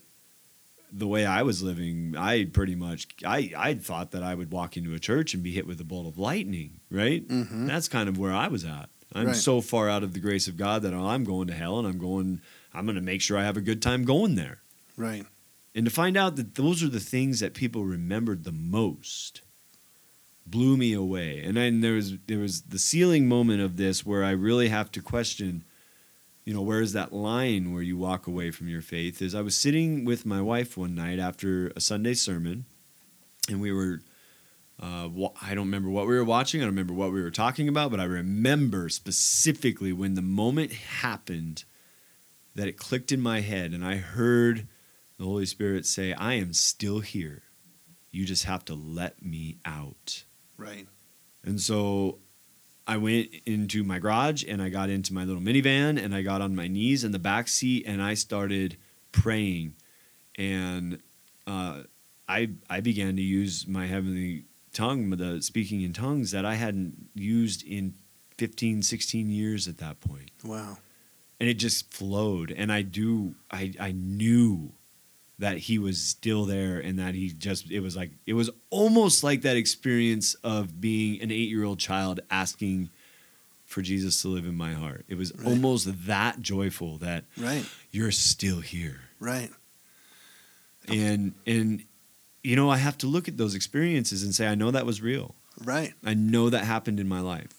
the 0.91 1.07
way 1.07 1.25
I 1.25 1.41
was 1.43 1.61
living, 1.61 2.15
I 2.17 2.45
pretty 2.45 2.75
much 2.75 3.07
I 3.25 3.51
I 3.57 3.73
thought 3.75 4.11
that 4.11 4.23
I 4.23 4.35
would 4.35 4.51
walk 4.51 4.77
into 4.77 4.93
a 4.93 4.99
church 4.99 5.33
and 5.33 5.43
be 5.43 5.51
hit 5.51 5.67
with 5.67 5.79
a 5.81 5.83
bolt 5.83 6.07
of 6.07 6.17
lightning, 6.17 6.79
right? 6.89 7.27
Mhm. 7.27 7.67
That's 7.67 7.87
kind 7.87 8.07
of 8.09 8.17
where 8.17 8.33
I 8.33 8.47
was 8.47 8.63
at. 8.63 8.89
I'm 9.13 9.27
Right. 9.27 9.35
so 9.35 9.61
far 9.61 9.89
out 9.89 10.03
of 10.03 10.13
the 10.13 10.19
grace 10.19 10.47
of 10.47 10.57
God 10.57 10.81
that 10.83 10.93
I'm 10.93 11.23
going 11.23 11.47
to 11.47 11.53
hell 11.53 11.79
and 11.79 11.87
I'm 11.87 11.97
going 11.97 12.41
I'm 12.73 12.85
going 12.85 12.95
to 12.95 13.01
make 13.01 13.21
sure 13.21 13.37
I 13.37 13.43
have 13.43 13.57
a 13.57 13.61
good 13.61 13.81
time 13.81 14.03
going 14.05 14.35
there. 14.35 14.59
Right. 14.95 15.25
And 15.73 15.85
to 15.85 15.91
find 15.91 16.15
out 16.17 16.35
that 16.37 16.55
those 16.55 16.81
are 16.83 16.89
the 16.89 16.99
things 16.99 17.39
that 17.39 17.53
people 17.53 17.83
remembered 17.85 18.43
the 18.43 18.51
most 18.51 19.41
blew 20.45 20.77
me 20.77 20.93
away. 20.93 21.41
And 21.43 21.57
then 21.57 21.81
there 21.81 21.93
was 21.93 22.17
there 22.27 22.39
was 22.39 22.61
the 22.63 22.79
ceiling 22.79 23.27
moment 23.27 23.61
of 23.61 23.77
this 23.77 24.05
where 24.05 24.23
I 24.23 24.31
really 24.31 24.69
have 24.69 24.91
to 24.93 25.01
question, 25.01 25.63
you 26.47 26.53
know, 26.53 26.61
where 26.61 26.79
is 26.79 26.93
that 26.93 27.11
line 27.11 27.73
where 27.73 27.81
you 27.81 27.97
walk 27.97 28.25
away 28.25 28.51
from 28.51 28.69
your 28.69 28.81
faith? 28.81 29.21
Is 29.21 29.35
I 29.35 29.41
was 29.41 29.53
sitting 29.53 30.05
with 30.05 30.25
my 30.25 30.41
wife 30.41 30.77
one 30.77 30.95
night 30.95 31.19
after 31.19 31.73
a 31.75 31.81
Sunday 31.81 32.13
sermon, 32.13 32.63
and 33.49 33.59
we 33.59 33.73
were. 33.73 33.99
Uh, 34.81 35.09
wa- 35.11 35.33
I 35.41 35.55
don't 35.55 35.65
remember 35.65 35.89
what 35.89 36.07
we 36.07 36.15
were 36.15 36.23
watching. 36.23 36.61
I 36.61 36.63
don't 36.63 36.71
remember 36.71 36.93
what 36.93 37.11
we 37.11 37.21
were 37.21 37.31
talking 37.31 37.67
about, 37.67 37.91
but 37.91 37.99
I 37.99 38.05
remember 38.05 38.87
specifically 38.87 39.91
when 39.91 40.13
the 40.13 40.21
moment 40.21 40.71
happened 40.71 41.65
that 42.55 42.69
it 42.69 42.77
clicked 42.77 43.11
in 43.11 43.19
my 43.19 43.41
head, 43.41 43.73
and 43.73 43.83
I 43.83 43.97
heard 43.97 44.69
the 45.17 45.25
Holy 45.25 45.47
Spirit 45.47 45.85
say, 45.85 46.13
I 46.13 46.35
am 46.35 46.53
still 46.53 46.99
here. 47.01 47.41
You 48.09 48.23
just 48.23 48.45
have 48.45 48.63
to 48.65 48.73
let 48.73 49.21
me 49.21 49.57
out. 49.65 50.23
Right. 50.55 50.87
And 51.43 51.59
so 51.59 52.19
I 52.87 52.97
went 52.97 53.29
into 53.45 53.83
my 53.83 53.99
garage 53.99 54.45
and 54.47 54.61
I 54.61 54.69
got 54.69 54.89
into 54.89 55.13
my 55.13 55.25
little 55.25 55.41
minivan 55.41 56.01
and 56.03 56.15
I 56.15 56.21
got 56.21 56.41
on 56.41 56.55
my 56.55 56.67
knees 56.67 57.03
in 57.03 57.11
the 57.11 57.19
back 57.19 57.47
seat 57.49 57.85
and 57.85 58.01
I 58.01 58.13
started 58.13 58.77
praying. 59.11 59.75
And 60.37 60.99
uh, 61.45 61.83
I, 62.29 62.51
I 62.69 62.79
began 62.79 63.15
to 63.17 63.21
use 63.21 63.67
my 63.67 63.87
heavenly 63.87 64.45
tongue, 64.73 65.09
the 65.09 65.41
speaking 65.41 65.81
in 65.81 65.91
tongues 65.91 66.31
that 66.31 66.45
I 66.45 66.55
hadn't 66.55 67.09
used 67.13 67.65
in 67.67 67.95
15, 68.37 68.83
16 68.83 69.29
years 69.31 69.67
at 69.67 69.79
that 69.79 69.99
point 69.99 70.29
Wow. 70.45 70.77
and 71.39 71.49
it 71.49 71.55
just 71.55 71.91
flowed 71.91 72.51
and 72.51 72.71
i 72.71 72.83
do 72.83 73.33
i 73.49 73.73
i 73.79 73.91
knew 73.91 74.73
that 75.39 75.57
he 75.57 75.77
was 75.77 76.01
still 76.01 76.45
there 76.45 76.79
and 76.79 76.97
that 76.99 77.13
he 77.13 77.29
just 77.29 77.69
it 77.71 77.79
was 77.81 77.95
like 77.95 78.11
it 78.25 78.33
was 78.33 78.49
almost 78.69 79.23
like 79.23 79.41
that 79.43 79.55
experience 79.57 80.33
of 80.43 80.81
being 80.81 81.21
an 81.21 81.29
8-year-old 81.29 81.79
child 81.79 82.19
asking 82.31 82.89
for 83.65 83.81
Jesus 83.81 84.21
to 84.23 84.29
live 84.29 84.45
in 84.45 84.55
my 84.55 84.73
heart 84.73 85.05
it 85.07 85.15
was 85.15 85.31
Right. 85.35 85.45
almost 85.47 86.07
that 86.07 86.39
joyful 86.41 86.97
that 86.99 87.25
Right. 87.37 87.65
you're 87.91 88.11
still 88.11 88.61
here 88.61 89.01
Right. 89.19 89.51
and 90.87 91.33
and 91.45 91.83
you 92.43 92.55
know 92.55 92.69
i 92.69 92.77
have 92.77 92.97
to 92.99 93.07
look 93.07 93.27
at 93.27 93.37
those 93.37 93.55
experiences 93.55 94.23
and 94.23 94.33
say 94.33 94.47
i 94.47 94.55
know 94.55 94.71
that 94.71 94.85
was 94.85 95.01
real 95.01 95.35
Right. 95.63 95.93
i 96.03 96.13
know 96.13 96.49
that 96.49 96.63
happened 96.65 96.99
in 96.99 97.07
my 97.07 97.19
life 97.19 97.51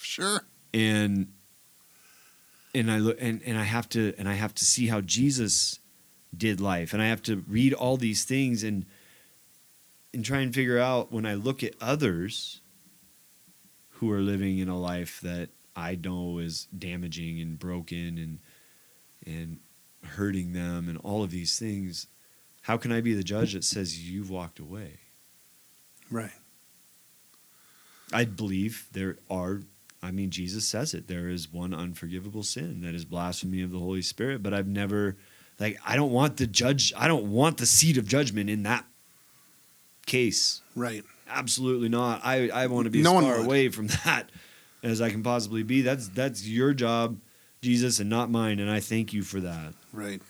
Sure. 0.00 0.44
and 0.74 1.28
and 2.74 2.90
I 2.90 2.98
look 2.98 3.18
and, 3.20 3.42
and 3.44 3.58
I 3.58 3.64
have 3.64 3.86
to 3.90 4.14
and 4.16 4.26
I 4.28 4.32
have 4.32 4.54
to 4.54 4.64
see 4.64 4.86
how 4.86 5.02
Jesus 5.02 5.78
did 6.36 6.60
life 6.60 6.92
and 6.92 7.02
I 7.02 7.06
have 7.06 7.22
to 7.24 7.44
read 7.48 7.72
all 7.72 7.96
these 7.96 8.24
things 8.24 8.62
and 8.62 8.86
and 10.14 10.24
try 10.24 10.40
and 10.40 10.54
figure 10.54 10.78
out 10.78 11.12
when 11.12 11.26
I 11.26 11.34
look 11.34 11.62
at 11.62 11.74
others 11.80 12.60
who 13.90 14.10
are 14.10 14.20
living 14.20 14.58
in 14.58 14.68
a 14.68 14.78
life 14.78 15.20
that 15.22 15.50
I 15.74 15.94
know 15.94 16.38
is 16.38 16.66
damaging 16.76 17.40
and 17.40 17.58
broken 17.58 18.18
and 18.18 18.38
and 19.26 19.60
hurting 20.04 20.52
them 20.52 20.88
and 20.88 20.98
all 20.98 21.22
of 21.22 21.30
these 21.30 21.58
things 21.58 22.06
how 22.62 22.76
can 22.76 22.92
I 22.92 23.00
be 23.00 23.14
the 23.14 23.22
judge 23.22 23.52
that 23.52 23.64
says 23.64 24.08
you've 24.08 24.30
walked 24.30 24.58
away 24.58 24.98
Right. 26.12 26.30
I 28.12 28.26
believe 28.26 28.88
there 28.92 29.16
are, 29.30 29.62
I 30.02 30.10
mean, 30.10 30.30
Jesus 30.30 30.68
says 30.68 30.92
it. 30.92 31.08
There 31.08 31.28
is 31.28 31.50
one 31.50 31.72
unforgivable 31.72 32.42
sin 32.42 32.82
that 32.82 32.94
is 32.94 33.06
blasphemy 33.06 33.62
of 33.62 33.72
the 33.72 33.78
Holy 33.78 34.02
Spirit, 34.02 34.42
but 34.42 34.52
I've 34.52 34.68
never, 34.68 35.16
like, 35.62 35.78
I 35.86 35.96
don't 35.96 36.12
want 36.12 36.36
the 36.36 36.46
judge, 36.46 36.92
I 36.96 37.08
don't 37.08 37.30
want 37.30 37.56
the 37.58 37.66
seat 37.66 37.96
of 37.96 38.06
judgment 38.06 38.50
in 38.50 38.64
that 38.64 38.84
case. 40.06 40.60
Right. 40.76 41.04
Absolutely 41.28 41.88
not. 41.88 42.20
I, 42.24 42.48
I 42.50 42.66
want 42.66 42.84
to 42.84 42.90
be 42.90 43.00
No 43.00 43.14
one 43.14 43.24
far 43.24 43.38
would. 43.38 43.46
away 43.46 43.68
from 43.70 43.86
that 44.04 44.28
as 44.82 45.00
I 45.00 45.10
can 45.10 45.22
possibly 45.22 45.62
be. 45.62 45.80
That's, 45.80 46.08
that's 46.08 46.46
your 46.46 46.74
job, 46.74 47.18
Jesus, 47.62 48.00
and 48.00 48.10
not 48.10 48.30
mine. 48.30 48.58
And 48.58 48.70
I 48.70 48.80
thank 48.80 49.12
you 49.12 49.22
for 49.22 49.40
that. 49.40 49.72
Right. 49.92 50.20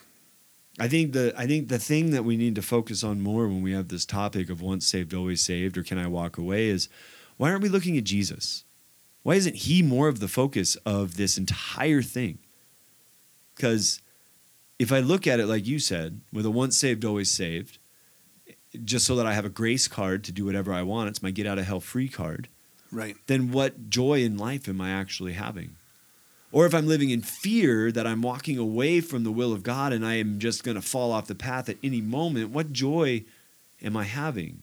I 0.79 0.89
think 0.89 1.13
the 1.13 1.35
I 1.37 1.47
think 1.47 1.69
the 1.69 1.79
thing 1.79 2.13
that 2.13 2.25
we 2.25 2.37
need 2.39 2.55
to 2.55 2.63
focus 2.63 3.05
on 3.05 3.21
more 3.21 3.47
when 3.47 3.61
we 3.61 3.73
have 3.73 3.89
this 3.89 4.07
topic 4.07 4.49
of 4.49 4.63
once 4.63 4.87
saved 4.87 5.13
always 5.13 5.43
saved 5.45 5.77
or 5.77 5.83
can 5.83 5.99
I 5.99 6.07
walk 6.07 6.39
away 6.39 6.69
is 6.69 6.89
why 7.37 7.51
aren't 7.51 7.63
we 7.63 7.69
looking 7.69 7.99
at 7.99 8.05
Jesus? 8.05 8.65
Why 9.23 9.35
isn't 9.35 9.55
he 9.57 9.83
more 9.83 10.09
of 10.09 10.19
the 10.19 10.29
focus 10.29 10.77
of 10.87 11.19
this 11.19 11.37
entire 11.37 12.01
thing? 12.01 12.39
Cuz 13.57 14.01
if 14.83 14.91
I 14.91 14.99
look 14.99 15.29
at 15.29 15.39
it 15.39 15.47
like 15.47 15.65
you 15.65 15.79
said, 15.79 16.21
with 16.33 16.45
a 16.45 16.51
once 16.51 16.77
saved 16.77 17.05
always 17.05 17.31
saved, 17.31 17.79
just 18.85 19.07
so 19.07 19.15
that 19.15 19.27
I 19.27 19.33
have 19.33 19.45
a 19.45 19.49
grace 19.49 19.87
card 19.87 20.25
to 20.25 20.33
do 20.33 20.45
whatever 20.45 20.73
I 20.73 20.83
want, 20.83 21.09
it's 21.09 21.23
my 21.23 21.31
get 21.31 21.47
out 21.47 21.59
of 21.59 21.67
hell 21.67 21.79
free 21.79 22.09
card 22.09 22.49
Right. 22.91 23.17
then 23.29 23.53
what 23.53 23.89
joy 23.89 24.23
in 24.23 24.37
life 24.37 24.69
am 24.69 24.81
I 24.81 24.91
actually 24.91 25.35
having? 25.35 25.77
Or 26.51 26.67
if 26.67 26.75
I'm 26.75 26.87
living 26.89 27.11
in 27.11 27.23
fear 27.23 27.93
that 27.93 28.07
I'm 28.07 28.23
walking 28.23 28.59
away 28.59 29.01
from 29.01 29.23
the 29.23 29.31
will 29.31 29.53
of 29.53 29.63
God 29.63 29.93
and 29.93 30.05
I 30.05 30.15
am 30.15 30.39
just 30.41 30.65
going 30.65 30.75
to 30.75 30.83
fall 30.83 31.13
off 31.13 31.27
the 31.29 31.35
path 31.35 31.69
at 31.69 31.79
any 31.83 32.01
moment, 32.01 32.51
what 32.51 32.73
joy 32.73 33.25
am 33.83 33.97
I 33.97 34.05
having? 34.05 34.63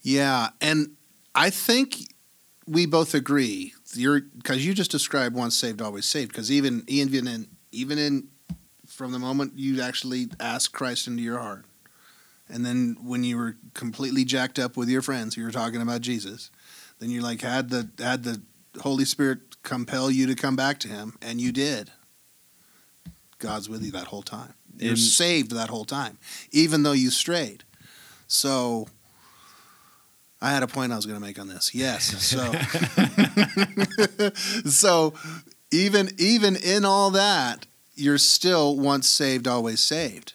Yeah, 0.00 0.48
and 0.60 0.96
I 1.34 1.50
think 1.50 2.14
we 2.66 2.86
both 2.86 3.14
agree. 3.14 3.74
You're 3.92 4.22
because 4.22 4.64
you 4.66 4.72
just 4.74 4.90
described 4.90 5.36
once 5.36 5.54
saved, 5.54 5.82
always 5.82 6.06
saved. 6.06 6.32
Because 6.32 6.50
even 6.50 6.82
even 6.88 7.28
in 7.28 7.46
even 7.70 7.98
in 7.98 8.28
from 8.98 9.12
the 9.12 9.18
moment 9.20 9.52
you 9.54 9.80
actually 9.80 10.26
asked 10.40 10.72
Christ 10.72 11.06
into 11.06 11.22
your 11.22 11.38
heart, 11.38 11.64
and 12.48 12.66
then 12.66 12.96
when 13.00 13.22
you 13.22 13.36
were 13.36 13.54
completely 13.72 14.24
jacked 14.24 14.58
up 14.58 14.76
with 14.76 14.88
your 14.88 15.02
friends, 15.02 15.36
you 15.36 15.44
were 15.44 15.52
talking 15.52 15.80
about 15.80 16.00
Jesus. 16.00 16.50
Then 16.98 17.08
you 17.08 17.20
like 17.20 17.40
had 17.42 17.70
the 17.70 17.88
had 18.00 18.24
the 18.24 18.42
Holy 18.80 19.04
Spirit 19.04 19.62
compel 19.62 20.10
you 20.10 20.26
to 20.26 20.34
come 20.34 20.56
back 20.56 20.80
to 20.80 20.88
Him, 20.88 21.16
and 21.22 21.40
you 21.40 21.52
did. 21.52 21.92
God's 23.38 23.68
with 23.68 23.84
you 23.84 23.92
that 23.92 24.08
whole 24.08 24.22
time. 24.22 24.54
You're 24.76 24.90
And- 24.90 24.98
saved 24.98 25.52
that 25.52 25.68
whole 25.68 25.84
time, 25.84 26.18
even 26.50 26.82
though 26.82 26.90
you 26.92 27.10
strayed. 27.10 27.62
So 28.26 28.88
I 30.40 30.50
had 30.50 30.64
a 30.64 30.66
point 30.66 30.92
I 30.92 30.96
was 30.96 31.06
going 31.06 31.20
to 31.20 31.24
make 31.24 31.38
on 31.38 31.46
this. 31.46 31.72
Yes. 31.72 32.04
So 32.20 32.52
so 34.68 35.14
even 35.70 36.10
even 36.18 36.56
in 36.56 36.84
all 36.84 37.10
that, 37.12 37.66
you're 37.98 38.18
still 38.18 38.76
once 38.76 39.08
saved, 39.08 39.46
always 39.46 39.80
saved. 39.80 40.34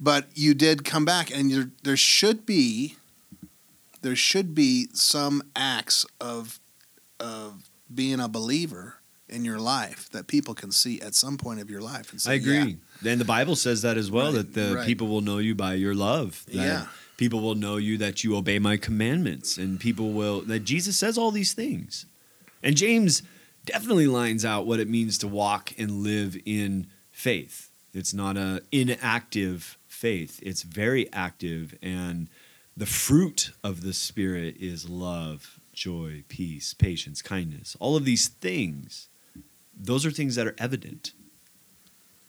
But 0.00 0.26
you 0.34 0.54
did 0.54 0.84
come 0.84 1.04
back, 1.04 1.30
and 1.30 1.50
you're, 1.50 1.70
there 1.82 1.96
should 1.96 2.46
be 2.46 2.96
there 4.00 4.14
should 4.14 4.54
be 4.54 4.88
some 4.92 5.42
acts 5.56 6.06
of 6.20 6.60
of 7.18 7.68
being 7.92 8.20
a 8.20 8.28
believer 8.28 8.94
in 9.28 9.44
your 9.44 9.58
life 9.58 10.08
that 10.10 10.26
people 10.28 10.54
can 10.54 10.70
see 10.70 11.00
at 11.00 11.14
some 11.14 11.36
point 11.36 11.60
of 11.60 11.68
your 11.68 11.80
life. 11.80 12.12
And 12.12 12.20
say, 12.20 12.32
I 12.32 12.34
"Yeah, 12.34 12.60
agree. 12.60 12.76
And 13.04 13.20
the 13.20 13.24
Bible 13.24 13.56
says 13.56 13.82
that 13.82 13.96
as 13.98 14.10
well 14.10 14.26
Right, 14.32 14.36
that 14.36 14.54
the 14.54 14.76
right. 14.76 14.86
people 14.86 15.08
will 15.08 15.20
know 15.20 15.38
you 15.38 15.54
by 15.54 15.74
your 15.74 15.94
love. 15.94 16.44
That 16.46 16.54
Yeah. 16.54 16.86
People 17.16 17.40
will 17.40 17.56
know 17.56 17.76
you 17.78 17.98
that 17.98 18.22
you 18.22 18.36
obey 18.36 18.60
my 18.60 18.76
commandments 18.76 19.58
and 19.58 19.80
people 19.80 20.12
will 20.12 20.42
that 20.42 20.60
Jesus 20.60 20.96
says 20.96 21.18
all 21.18 21.32
these 21.32 21.52
things. 21.52 22.06
And 22.62 22.76
James 22.76 23.22
definitely 23.66 24.06
lines 24.06 24.44
out 24.44 24.66
what 24.66 24.78
it 24.78 24.88
means 24.88 25.18
to 25.18 25.28
walk 25.28 25.72
and 25.76 26.02
live 26.04 26.36
in 26.46 26.86
faith. 27.18 27.70
It's 27.92 28.14
not 28.14 28.36
a 28.36 28.62
inactive 28.70 29.76
faith. 29.88 30.38
It's 30.40 30.62
very 30.62 31.12
active 31.12 31.76
and 31.82 32.28
the 32.76 32.86
fruit 32.86 33.50
of 33.64 33.80
the 33.80 33.92
spirit 33.92 34.56
is 34.60 34.88
love, 34.88 35.58
joy, 35.72 36.22
peace, 36.28 36.74
patience, 36.74 37.20
kindness. 37.20 37.76
All 37.80 37.96
of 37.96 38.04
these 38.04 38.28
things 38.28 39.08
those 39.80 40.04
are 40.04 40.10
things 40.10 40.34
that 40.34 40.44
are 40.46 40.56
evident. 40.58 41.12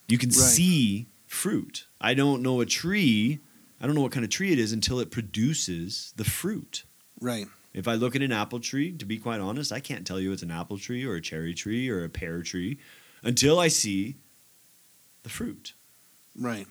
You 0.08 0.18
can 0.18 0.28
Right. 0.30 0.38
see 0.38 1.08
fruit. 1.26 1.86
I 2.00 2.14
don't 2.14 2.42
know 2.42 2.60
a 2.60 2.66
tree, 2.66 3.40
I 3.80 3.86
don't 3.86 3.94
know 3.96 4.02
what 4.02 4.12
kind 4.12 4.24
of 4.24 4.30
tree 4.30 4.52
it 4.52 4.58
is 4.60 4.72
until 4.72 5.00
it 5.00 5.10
produces 5.10 6.12
the 6.16 6.24
fruit. 6.24 6.84
right, 7.20 7.46
If 7.74 7.86
I 7.88 7.94
look 7.94 8.14
at 8.16 8.22
an 8.22 8.30
apple 8.32 8.60
tree, 8.60 8.92
to 8.92 9.04
be 9.04 9.18
quite 9.18 9.40
honest, 9.40 9.72
I 9.72 9.80
can't 9.80 10.06
tell 10.06 10.20
you 10.20 10.32
it's 10.32 10.42
an 10.42 10.50
apple 10.50 10.78
tree 10.78 11.04
or 11.04 11.14
a 11.16 11.20
cherry 11.20 11.54
tree 11.54 11.88
or 11.88 12.04
a 12.04 12.08
pear 12.08 12.42
tree 12.42 12.78
until 13.22 13.58
I 13.58 13.68
see 13.68 14.16
the 15.22 15.28
fruit. 15.28 15.74
right. 16.38 16.66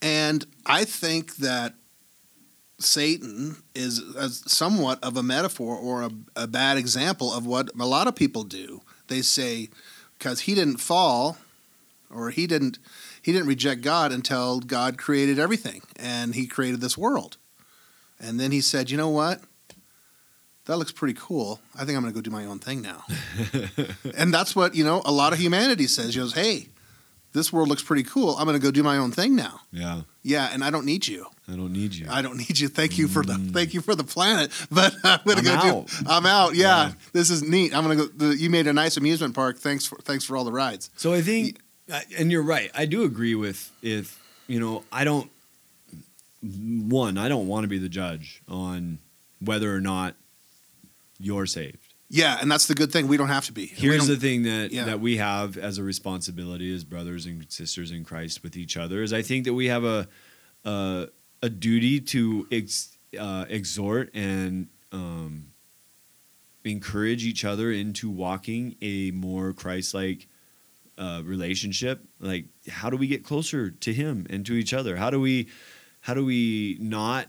And 0.00 0.44
I 0.66 0.84
think 0.84 1.36
that 1.36 1.74
Satan 2.78 3.62
is 3.74 4.00
a, 4.00 4.28
somewhat 4.28 5.02
of 5.02 5.16
a 5.16 5.22
metaphor 5.22 5.76
or 5.76 6.02
a, 6.02 6.10
a 6.34 6.46
bad 6.46 6.76
example 6.76 7.32
of 7.32 7.46
what 7.46 7.70
a 7.78 7.86
lot 7.86 8.08
of 8.08 8.16
people 8.16 8.42
do. 8.44 8.82
They 9.08 9.22
say, 9.22 9.68
because 10.18 10.40
he 10.40 10.54
didn't 10.54 10.78
fall, 10.78 11.38
or 12.10 12.30
he 12.30 12.46
didn't, 12.46 12.78
he 13.20 13.32
didn't 13.32 13.48
reject 13.48 13.82
God 13.82 14.12
until 14.12 14.60
God 14.60 14.98
created 14.98 15.38
everything 15.38 15.82
and 15.96 16.34
he 16.34 16.46
created 16.46 16.80
this 16.80 16.98
world. 16.98 17.36
And 18.20 18.38
then 18.38 18.52
he 18.52 18.60
said, 18.60 18.90
"You 18.90 18.96
know 18.96 19.08
what? 19.08 19.40
That 20.66 20.76
looks 20.76 20.92
pretty 20.92 21.18
cool. 21.18 21.60
I 21.74 21.84
think 21.84 21.96
I'm 21.96 22.02
going 22.02 22.14
to 22.14 22.16
go 22.16 22.22
do 22.22 22.30
my 22.30 22.44
own 22.44 22.60
thing 22.60 22.80
now." 22.80 23.02
and 24.16 24.32
that's 24.32 24.54
what, 24.54 24.76
you 24.76 24.84
know, 24.84 25.02
a 25.04 25.10
lot 25.10 25.32
of 25.32 25.40
humanity 25.40 25.88
says. 25.88 26.14
He 26.14 26.20
goes, 26.20 26.34
"Hey, 26.34 26.68
this 27.32 27.52
world 27.52 27.68
looks 27.68 27.82
pretty 27.82 28.02
cool. 28.02 28.36
I'm 28.36 28.46
going 28.46 28.58
to 28.58 28.62
go 28.62 28.70
do 28.70 28.82
my 28.82 28.96
own 28.96 29.10
thing 29.10 29.34
now." 29.34 29.60
Yeah. 29.70 30.02
Yeah, 30.22 30.48
and 30.52 30.62
I 30.62 30.70
don't 30.70 30.86
need 30.86 31.06
you. 31.06 31.26
I 31.48 31.56
don't 31.56 31.72
need 31.72 31.94
you. 31.94 32.06
I 32.08 32.22
don't 32.22 32.36
need 32.36 32.58
you. 32.58 32.68
Thank 32.68 32.96
you 32.96 33.08
for 33.08 33.24
the 33.24 33.34
mm. 33.34 33.52
thank 33.52 33.74
you 33.74 33.80
for 33.80 33.94
the 33.94 34.04
planet, 34.04 34.52
but 34.70 34.94
I'm 35.02 35.20
gonna 35.26 35.42
go 35.42 35.50
out. 35.50 35.86
do. 35.88 35.96
I'm 36.06 36.26
out. 36.26 36.54
Yeah, 36.54 36.88
Yeah. 36.88 36.92
this 37.12 37.30
is 37.30 37.42
neat. 37.42 37.76
I'm 37.76 37.82
gonna 37.82 37.96
go. 37.96 38.06
The, 38.06 38.36
you 38.36 38.48
made 38.48 38.66
a 38.66 38.72
nice 38.72 38.96
amusement 38.96 39.34
park. 39.34 39.58
Thanks 39.58 39.84
for 39.86 39.96
thanks 39.96 40.24
for 40.24 40.36
all 40.36 40.44
the 40.44 40.52
rides. 40.52 40.90
So 40.96 41.12
I 41.12 41.22
think, 41.22 41.58
and 42.16 42.30
you're 42.30 42.42
right. 42.42 42.70
I 42.74 42.86
do 42.86 43.02
agree 43.02 43.34
with 43.34 43.70
if 43.82 44.20
you 44.46 44.60
know. 44.60 44.84
I 44.92 45.04
don't. 45.04 45.30
One, 46.42 47.18
I 47.18 47.28
don't 47.28 47.46
want 47.46 47.64
to 47.64 47.68
be 47.68 47.78
the 47.78 47.88
judge 47.88 48.42
on 48.48 48.98
whether 49.40 49.74
or 49.74 49.80
not 49.80 50.14
you're 51.18 51.46
saved. 51.46 51.78
Yeah, 52.14 52.36
and 52.42 52.52
that's 52.52 52.66
the 52.66 52.74
good 52.74 52.92
thing. 52.92 53.08
We 53.08 53.16
don't 53.16 53.28
have 53.28 53.46
to 53.46 53.52
be. 53.52 53.64
Here's 53.64 54.06
the 54.06 54.18
thing 54.18 54.42
that 54.42 54.70
yeah. 54.70 54.84
that 54.84 55.00
we 55.00 55.16
have 55.16 55.56
as 55.56 55.78
a 55.78 55.82
responsibility 55.82 56.72
as 56.74 56.84
brothers 56.84 57.24
and 57.24 57.50
sisters 57.50 57.90
in 57.90 58.04
Christ 58.04 58.42
with 58.42 58.54
each 58.54 58.76
other 58.76 59.02
is 59.02 59.14
I 59.14 59.22
think 59.22 59.46
that 59.46 59.54
we 59.54 59.68
have 59.68 59.82
a 59.84 60.06
a, 60.62 61.06
a 61.42 61.48
duty 61.48 62.00
to 62.00 62.46
ex, 62.52 62.98
uh, 63.18 63.46
exhort 63.48 64.10
and 64.12 64.68
um, 64.92 65.52
encourage 66.64 67.24
each 67.24 67.46
other 67.46 67.72
into 67.72 68.10
walking 68.10 68.76
a 68.82 69.10
more 69.12 69.54
Christ-like 69.54 70.28
uh, 70.98 71.22
relationship. 71.24 72.04
Like, 72.20 72.44
how 72.68 72.90
do 72.90 72.98
we 72.98 73.06
get 73.06 73.24
closer 73.24 73.70
to 73.70 73.92
Him 73.92 74.26
and 74.28 74.44
to 74.44 74.52
each 74.52 74.74
other? 74.74 74.96
How 74.96 75.08
do 75.08 75.18
we 75.18 75.48
how 76.02 76.12
do 76.12 76.26
we 76.26 76.76
not 76.78 77.28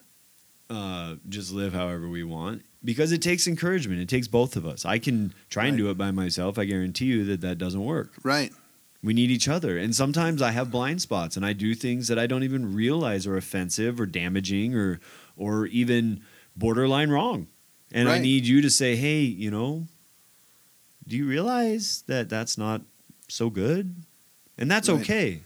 uh, 0.70 1.16
just 1.30 1.54
live 1.54 1.72
however 1.72 2.10
we 2.10 2.26
want? 2.26 2.64
Because 2.86 3.12
it 3.14 3.22
takes 3.22 3.48
encouragement. 3.48 4.02
It 4.02 4.10
takes 4.10 4.28
both 4.28 4.56
of 4.58 4.66
us. 4.66 4.84
I 4.86 5.00
can 5.00 5.34
try 5.50 5.68
and 5.68 5.78
do 5.78 5.90
it 5.90 5.98
by 5.98 6.12
myself. 6.12 6.60
I 6.60 6.66
guarantee 6.66 7.06
you 7.06 7.24
that 7.26 7.40
that 7.42 7.58
doesn't 7.58 7.84
work. 7.84 8.12
right. 8.24 8.52
We 9.02 9.14
need 9.14 9.32
each 9.32 9.50
other. 9.50 9.78
And 9.78 9.94
sometimes 9.94 10.42
I 10.42 10.52
have 10.52 10.72
blind 10.72 11.02
spots 11.02 11.36
and 11.36 11.46
I 11.46 11.52
do 11.52 11.76
things 11.76 12.08
that 12.08 12.18
I 12.18 12.26
don't 12.26 12.44
even 12.44 12.74
realize 12.74 13.28
are 13.28 13.36
offensive 13.36 14.00
or 14.00 14.06
damaging 14.06 14.76
or 14.76 15.02
or 15.36 15.66
even 15.68 16.22
borderline 16.56 17.10
wrong. 17.10 17.48
And 17.92 18.08
I 18.08 18.20
need 18.20 18.46
you 18.46 18.62
to 18.62 18.70
say, 18.70 18.96
"Hey, 18.96 19.20
you 19.22 19.52
know, 19.52 19.88
do 21.06 21.18
you 21.18 21.26
realize 21.28 22.04
that 22.08 22.30
that's 22.30 22.58
not 22.58 22.82
so 23.28 23.50
good?" 23.50 23.94
And 24.58 24.72
that's 24.72 24.88
Right. 24.88 25.02
okay. 25.02 25.40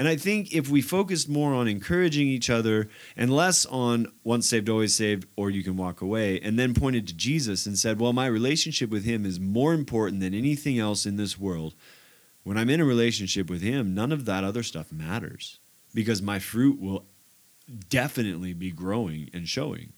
And 0.00 0.08
I 0.08 0.16
think 0.16 0.54
if 0.54 0.70
we 0.70 0.80
focused 0.80 1.28
more 1.28 1.52
on 1.52 1.68
encouraging 1.68 2.26
each 2.26 2.48
other 2.48 2.88
and 3.18 3.30
less 3.30 3.66
on 3.66 4.10
once 4.24 4.48
saved, 4.48 4.70
always 4.70 4.94
saved, 4.94 5.28
or 5.36 5.50
you 5.50 5.62
can 5.62 5.76
walk 5.76 6.00
away, 6.00 6.40
and 6.40 6.58
then 6.58 6.72
pointed 6.72 7.06
to 7.08 7.12
Jesus 7.12 7.66
and 7.66 7.78
said, 7.78 8.00
Well, 8.00 8.14
my 8.14 8.24
relationship 8.24 8.88
with 8.88 9.04
him 9.04 9.26
is 9.26 9.38
more 9.38 9.74
important 9.74 10.22
than 10.22 10.32
anything 10.32 10.78
else 10.78 11.04
in 11.04 11.18
this 11.18 11.38
world. 11.38 11.74
When 12.44 12.56
I'm 12.56 12.70
in 12.70 12.80
a 12.80 12.84
relationship 12.86 13.50
with 13.50 13.60
him, 13.60 13.94
none 13.94 14.10
of 14.10 14.24
that 14.24 14.42
other 14.42 14.62
stuff 14.62 14.90
matters 14.90 15.58
because 15.92 16.22
my 16.22 16.38
fruit 16.38 16.80
will 16.80 17.04
definitely 17.90 18.54
be 18.54 18.70
growing 18.70 19.28
and 19.34 19.46
showing. 19.46 19.92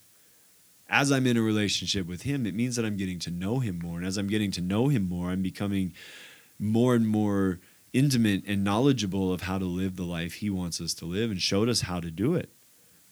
As 0.88 1.12
I'm 1.12 1.28
in 1.28 1.36
a 1.36 1.42
relationship 1.42 2.08
with 2.08 2.22
him, 2.22 2.44
it 2.44 2.56
means 2.56 2.74
that 2.74 2.84
I'm 2.84 2.96
getting 2.96 3.20
to 3.20 3.30
know 3.30 3.60
him 3.60 3.78
more. 3.78 3.98
And 3.98 4.06
as 4.08 4.16
I'm 4.16 4.26
getting 4.26 4.50
to 4.50 4.60
know 4.60 4.88
him 4.88 5.08
more, 5.08 5.30
I'm 5.30 5.42
becoming 5.42 5.92
more 6.58 6.96
and 6.96 7.06
more 7.06 7.60
intimate 7.92 8.42
and 8.46 8.64
knowledgeable 8.64 9.32
of 9.32 9.42
how 9.42 9.58
to 9.58 9.64
live 9.64 9.96
the 9.96 10.04
life 10.04 10.34
he 10.34 10.50
wants 10.50 10.80
us 10.80 10.94
to 10.94 11.04
live 11.04 11.30
and 11.30 11.40
showed 11.40 11.68
us 11.68 11.82
how 11.82 12.00
to 12.00 12.10
do 12.10 12.34
it. 12.34 12.50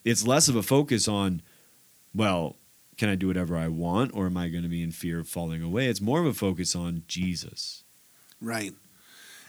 It's 0.03 0.25
less 0.25 0.47
of 0.47 0.55
a 0.55 0.63
focus 0.63 1.07
on, 1.07 1.41
well, 2.13 2.57
can 2.97 3.09
I 3.09 3.15
do 3.15 3.27
whatever 3.27 3.55
I 3.55 3.67
want 3.67 4.11
or 4.13 4.25
am 4.25 4.37
I 4.37 4.49
going 4.49 4.63
to 4.63 4.69
be 4.69 4.83
in 4.83 4.91
fear 4.91 5.19
of 5.19 5.27
falling 5.27 5.61
away? 5.61 5.87
It's 5.87 6.01
more 6.01 6.19
of 6.19 6.25
a 6.25 6.33
focus 6.33 6.75
on 6.75 7.03
Jesus. 7.07 7.83
Right. 8.39 8.73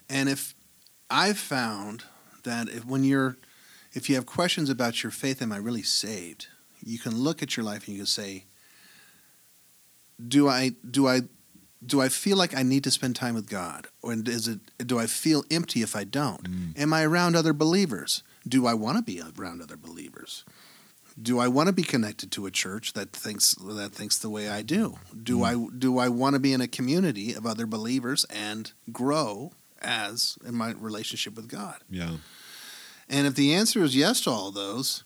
And 0.08 0.28
if 0.28 0.54
I've 1.10 1.38
found 1.38 2.04
that 2.44 2.68
if 2.68 2.84
when 2.84 3.04
you're 3.04 3.36
if 3.94 4.08
you 4.08 4.14
have 4.14 4.26
questions 4.26 4.70
about 4.70 5.02
your 5.02 5.10
faith, 5.10 5.42
am 5.42 5.52
I 5.52 5.58
really 5.58 5.82
saved? 5.82 6.48
You 6.82 6.98
can 6.98 7.16
look 7.16 7.42
at 7.42 7.56
your 7.56 7.64
life 7.64 7.86
and 7.86 7.94
you 7.94 8.00
can 8.00 8.06
say, 8.06 8.44
Do 10.26 10.48
I 10.48 10.72
do 10.90 11.06
I 11.06 11.22
do 11.84 12.00
I 12.00 12.08
feel 12.08 12.36
like 12.36 12.56
I 12.56 12.62
need 12.62 12.84
to 12.84 12.90
spend 12.90 13.16
time 13.16 13.34
with 13.34 13.48
God? 13.48 13.88
Or 14.02 14.12
is 14.12 14.48
it 14.48 14.60
do 14.78 14.98
I 14.98 15.06
feel 15.06 15.44
empty 15.50 15.82
if 15.82 15.96
I 15.96 16.04
don't? 16.04 16.44
Mm. 16.44 16.78
Am 16.78 16.92
I 16.92 17.04
around 17.04 17.36
other 17.36 17.52
believers? 17.52 18.22
Do 18.46 18.66
I 18.66 18.74
want 18.74 18.98
to 18.98 19.02
be 19.02 19.20
around 19.20 19.62
other 19.62 19.76
believers? 19.76 20.44
Do 21.20 21.38
I 21.38 21.48
want 21.48 21.66
to 21.66 21.72
be 21.72 21.82
connected 21.82 22.32
to 22.32 22.46
a 22.46 22.50
church 22.50 22.94
that 22.94 23.12
thinks 23.12 23.54
that 23.54 23.92
thinks 23.92 24.18
the 24.18 24.30
way 24.30 24.48
I 24.48 24.62
do? 24.62 24.98
Do 25.22 25.42
I 25.44 25.66
do 25.76 25.98
I 25.98 26.08
want 26.08 26.34
to 26.34 26.40
be 26.40 26.52
in 26.52 26.60
a 26.60 26.68
community 26.68 27.34
of 27.34 27.46
other 27.46 27.66
believers 27.66 28.24
and 28.30 28.72
grow 28.90 29.52
as 29.80 30.38
in 30.46 30.54
my 30.54 30.72
relationship 30.72 31.36
with 31.36 31.48
God? 31.48 31.82
Yeah. 31.90 32.16
And 33.08 33.26
if 33.26 33.34
the 33.34 33.52
answer 33.54 33.82
is 33.82 33.94
yes 33.94 34.22
to 34.22 34.30
all 34.30 34.50
those, 34.50 35.02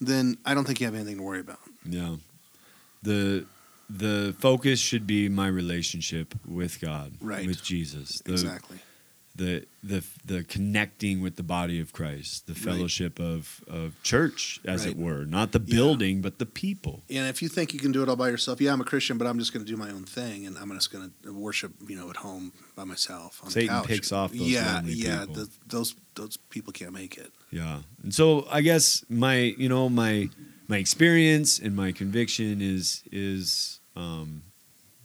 then 0.00 0.38
I 0.44 0.54
don't 0.54 0.64
think 0.64 0.80
you 0.80 0.86
have 0.86 0.94
anything 0.94 1.18
to 1.18 1.22
worry 1.22 1.40
about. 1.40 1.60
Yeah. 1.84 2.16
The 3.02 3.46
the 3.90 4.34
focus 4.38 4.80
should 4.80 5.06
be 5.06 5.28
my 5.28 5.46
relationship 5.48 6.34
with 6.46 6.80
God, 6.80 7.12
Right. 7.20 7.46
with 7.46 7.62
Jesus. 7.62 8.20
The, 8.24 8.32
exactly. 8.32 8.78
the 9.34 9.64
the 9.82 10.04
the 10.24 10.44
connecting 10.44 11.20
with 11.22 11.36
the 11.36 11.42
body 11.42 11.80
of 11.80 11.92
Christ, 11.92 12.46
the 12.46 12.52
Right. 12.52 12.62
fellowship 12.62 13.18
of 13.18 13.62
of 13.66 13.94
church, 14.02 14.60
as 14.64 14.82
Right. 14.82 14.90
it 14.90 14.96
were, 14.98 15.24
not 15.24 15.52
the 15.52 15.58
Yeah. 15.64 15.74
building, 15.76 16.20
but 16.22 16.38
the 16.38 16.46
people. 16.46 17.02
And 17.10 17.26
if 17.28 17.40
you 17.42 17.48
think 17.48 17.72
you 17.72 17.80
can 17.80 17.92
do 17.92 18.02
it 18.02 18.08
all 18.08 18.16
by 18.16 18.28
yourself, 18.28 18.60
yeah, 18.60 18.72
I'm 18.72 18.80
a 18.80 18.84
Christian, 18.84 19.16
but 19.18 19.26
I'm 19.26 19.38
just 19.38 19.52
going 19.52 19.64
to 19.64 19.70
do 19.70 19.76
my 19.78 19.90
own 19.90 20.04
thing, 20.04 20.46
and 20.46 20.56
I'm 20.58 20.70
just 20.72 20.90
going 20.92 21.12
to 21.24 21.32
worship, 21.32 21.72
you 21.88 21.96
know, 21.96 22.10
at 22.10 22.16
home 22.16 22.52
by 22.76 22.84
myself 22.84 23.40
on 23.42 23.50
Satan 23.50 23.74
the 23.74 23.80
couch. 23.80 23.88
picks 23.88 24.12
off 24.12 24.32
those 24.32 24.40
yeah, 24.48 24.82
yeah. 24.84 25.24
The, 25.24 25.48
those 25.66 25.94
those 26.14 26.36
people 26.50 26.72
can't 26.74 26.92
make 26.92 27.16
it. 27.16 27.32
Yeah. 27.50 27.80
And 28.02 28.14
so 28.14 28.46
I 28.50 28.60
guess 28.60 29.02
my 29.08 29.36
you 29.58 29.68
know 29.68 29.88
my 29.88 30.28
my 30.72 30.78
experience 30.78 31.58
and 31.58 31.76
my 31.76 31.92
conviction 31.92 32.62
is 32.62 33.04
is 33.12 33.80
um, 33.94 34.42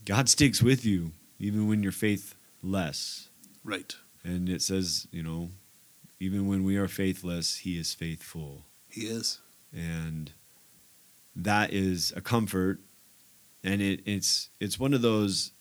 God 0.05 0.29
sticks 0.29 0.63
with 0.63 0.85
you 0.85 1.11
even 1.39 1.67
when 1.67 1.83
your 1.83 1.91
faith 1.91 2.35
less. 2.63 3.27
Right. 3.65 3.93
And 4.23 4.47
it 4.47 4.61
says, 4.61 5.09
you 5.11 5.21
know, 5.21 5.49
even 6.21 6.47
when 6.47 6.63
we 6.63 6.77
are 6.77 6.87
faithless, 6.87 7.57
he 7.57 7.77
is 7.77 7.93
faithful. 7.93 8.63
He 8.87 9.01
is. 9.01 9.39
And 9.73 10.31
that 11.35 11.73
is 11.73 12.13
a 12.15 12.21
comfort. 12.21 12.79
And 13.61 13.81
it, 13.81 14.03
it's 14.05 14.49
it's 14.61 14.79
one 14.79 14.93
of 14.93 15.01
those 15.01 15.51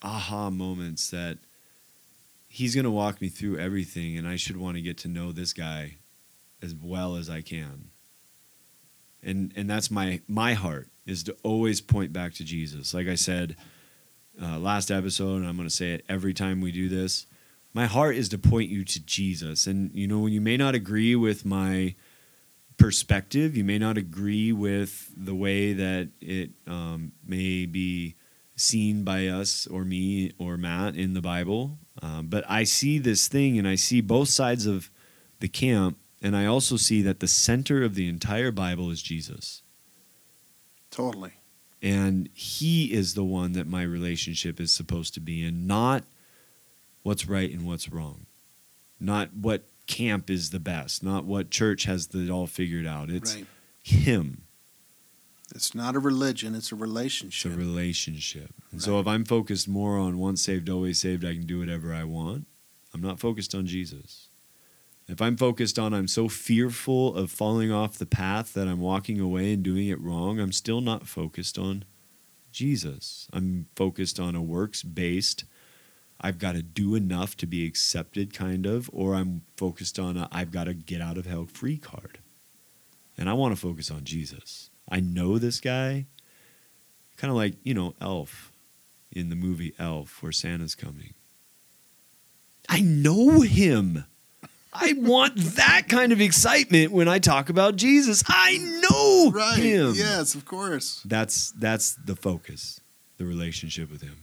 aha 0.00 0.48
moments 0.48 1.10
that 1.10 1.36
he's 2.48 2.74
gonna 2.74 2.90
walk 2.90 3.20
me 3.20 3.28
through 3.28 3.58
everything 3.58 4.16
and 4.16 4.26
I 4.26 4.36
should 4.36 4.56
want 4.56 4.76
to 4.78 4.82
get 4.82 4.96
to 4.98 5.08
know 5.08 5.30
this 5.30 5.52
guy 5.52 5.98
as 6.62 6.74
well 6.74 7.16
as 7.16 7.28
I 7.28 7.42
can. 7.42 7.91
And 9.22 9.52
and 9.56 9.68
that's 9.68 9.90
my 9.90 10.20
my 10.26 10.54
heart 10.54 10.88
is 11.06 11.22
to 11.24 11.36
always 11.42 11.80
point 11.80 12.12
back 12.12 12.34
to 12.34 12.44
Jesus. 12.44 12.94
Like 12.94 13.08
I 13.08 13.14
said 13.14 13.56
uh, 14.40 14.58
last 14.58 14.90
episode, 14.90 15.36
and 15.36 15.46
I'm 15.46 15.56
going 15.56 15.68
to 15.68 15.74
say 15.74 15.92
it 15.92 16.04
every 16.08 16.34
time 16.34 16.60
we 16.60 16.72
do 16.72 16.88
this. 16.88 17.26
My 17.74 17.86
heart 17.86 18.16
is 18.16 18.28
to 18.30 18.38
point 18.38 18.70
you 18.70 18.84
to 18.84 19.00
Jesus. 19.00 19.66
And, 19.66 19.90
you 19.94 20.06
know, 20.06 20.26
you 20.26 20.40
may 20.40 20.56
not 20.56 20.74
agree 20.74 21.16
with 21.16 21.44
my 21.44 21.94
perspective, 22.76 23.56
you 23.56 23.64
may 23.64 23.78
not 23.78 23.96
agree 23.96 24.52
with 24.52 25.12
the 25.16 25.34
way 25.34 25.72
that 25.72 26.08
it 26.20 26.50
um, 26.66 27.12
may 27.24 27.66
be 27.66 28.16
seen 28.56 29.04
by 29.04 29.26
us 29.28 29.66
or 29.66 29.84
me 29.84 30.32
or 30.38 30.56
Matt 30.56 30.96
in 30.96 31.14
the 31.14 31.20
Bible. 31.20 31.78
Um, 32.00 32.26
but 32.28 32.44
I 32.48 32.64
see 32.64 32.98
this 32.98 33.28
thing 33.28 33.58
and 33.58 33.68
I 33.68 33.76
see 33.76 34.00
both 34.00 34.28
sides 34.28 34.66
of 34.66 34.90
the 35.40 35.48
camp. 35.48 35.98
And 36.22 36.36
I 36.36 36.46
also 36.46 36.76
see 36.76 37.02
that 37.02 37.18
the 37.20 37.26
center 37.28 37.82
of 37.82 37.96
the 37.96 38.08
entire 38.08 38.52
Bible 38.52 38.90
is 38.90 39.02
Jesus. 39.02 39.62
Totally. 40.90 41.32
and 41.82 42.28
he 42.34 42.92
is 42.92 43.14
the 43.14 43.24
one 43.24 43.52
that 43.52 43.66
my 43.66 43.82
relationship 43.82 44.60
is 44.60 44.72
supposed 44.72 45.14
to 45.14 45.20
be 45.20 45.44
in 45.44 45.66
not 45.66 46.04
what's 47.02 47.26
right 47.26 47.50
and 47.50 47.66
what's 47.66 47.88
wrong. 47.88 48.26
Not 49.00 49.34
what 49.34 49.64
camp 49.88 50.30
is 50.30 50.50
the 50.50 50.60
best 50.60 51.02
not 51.02 51.24
what 51.24 51.50
church 51.50 51.84
has 51.84 52.08
it 52.14 52.30
all 52.30 52.46
figured 52.46 52.86
out. 52.86 53.10
It's 53.10 53.34
right. 53.36 53.46
him. 53.82 54.42
It's 55.54 55.74
not 55.74 55.96
a 55.96 55.98
religion, 55.98 56.54
it's 56.54 56.70
a 56.72 56.74
it's 56.74 56.82
relationship. 56.82 57.52
a 57.52 57.56
relationship. 57.56 58.50
And 58.70 58.80
so 58.80 59.00
if 59.00 59.06
i'm 59.06 59.24
focused 59.24 59.66
more 59.66 59.98
on 59.98 60.18
once 60.18 60.42
saved 60.44 60.68
always 60.68 61.00
saved 61.00 61.24
i 61.24 61.32
can 61.32 61.46
do 61.46 61.58
whatever 61.58 61.92
i 61.92 62.04
want. 62.04 62.46
I'm 62.94 63.00
not 63.00 63.18
focused 63.18 63.54
on 63.54 63.66
jesus 63.66 64.28
if 65.08 65.20
i'm 65.20 65.36
focused 65.36 65.78
on 65.78 65.92
i'm 65.92 66.08
so 66.08 66.28
fearful 66.28 67.14
of 67.14 67.30
falling 67.30 67.72
off 67.72 67.98
the 67.98 68.06
path 68.06 68.54
that 68.54 68.68
i'm 68.68 68.80
walking 68.80 69.20
away 69.20 69.52
and 69.52 69.62
doing 69.62 69.88
it 69.88 70.00
wrong 70.00 70.40
i'm 70.40 70.52
still 70.52 70.80
not 70.80 71.06
focused 71.06 71.58
on 71.58 71.84
Jesus. 72.52 73.28
I'm 73.32 73.66
focused 73.74 74.20
on 74.20 74.36
a 74.36 74.42
works 74.42 74.82
based 74.82 75.44
I've 76.24 76.38
got 76.38 76.52
to 76.52 76.62
do 76.62 76.94
enough 76.94 77.36
to 77.38 77.46
be 77.46 77.66
accepted, 77.66 78.32
kind 78.32 78.64
of, 78.64 78.88
or 78.92 79.14
I'm 79.14 79.42
focused 79.56 79.98
on 79.98 80.16
I've 80.30 80.52
got 80.52 80.64
to 80.64 80.74
get 80.74 81.00
out 81.00 81.18
of 81.18 81.26
hell 81.26 81.46
free 81.52 81.76
card. 81.76 82.20
And 83.18 83.28
I 83.28 83.32
want 83.32 83.54
to 83.54 83.60
focus 83.60 83.90
on 83.90 84.04
Jesus. 84.04 84.70
I 84.88 85.00
know 85.00 85.38
this 85.38 85.58
guy, 85.58 86.06
kind 87.16 87.30
of 87.30 87.36
like, 87.36 87.54
you 87.64 87.74
know, 87.74 87.94
Elf 88.00 88.52
in 89.10 89.30
the 89.30 89.36
movie 89.36 89.74
Elf, 89.80 90.22
where 90.22 90.30
Santa's 90.30 90.76
coming. 90.76 91.14
I 92.68 92.80
know 92.80 93.40
him. 93.40 94.04
I 94.72 94.94
want 94.96 95.36
that 95.56 95.84
kind 95.88 96.12
of 96.12 96.20
excitement 96.20 96.92
when 96.92 97.06
I 97.06 97.18
talk 97.18 97.50
about 97.50 97.76
Jesus. 97.76 98.22
I 98.26 98.56
know 98.82 99.30
Right. 99.30 99.58
him. 99.58 99.92
Yes, 99.94 100.34
of 100.34 100.44
course. 100.46 101.02
That's 101.04 101.50
that's 101.52 101.94
the 102.04 102.16
focus, 102.16 102.80
the 103.18 103.26
relationship 103.26 103.90
with 103.90 104.00
him. 104.02 104.16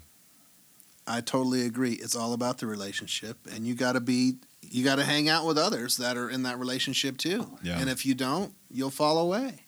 I 1.05 1.21
totally 1.21 1.65
agree. 1.65 1.93
It's 1.93 2.15
all 2.15 2.33
about 2.33 2.57
the 2.59 2.67
relationship, 2.67 3.38
and 3.51 3.65
you 3.67 3.75
got 3.75 3.93
to 3.93 3.99
be 3.99 4.38
you 4.62 4.83
got 4.83 4.95
to 4.95 5.03
hang 5.03 5.29
out 5.29 5.45
with 5.45 5.57
others 5.57 5.97
that 5.97 6.17
are 6.17 6.29
in 6.29 6.43
that 6.43 6.59
relationship 6.59 7.17
too. 7.17 7.57
Yeah. 7.63 7.79
And 7.79 7.89
if 7.89 8.05
you 8.05 8.13
don't, 8.15 8.53
you'll 8.71 8.91
fall 8.91 9.17
away. 9.17 9.63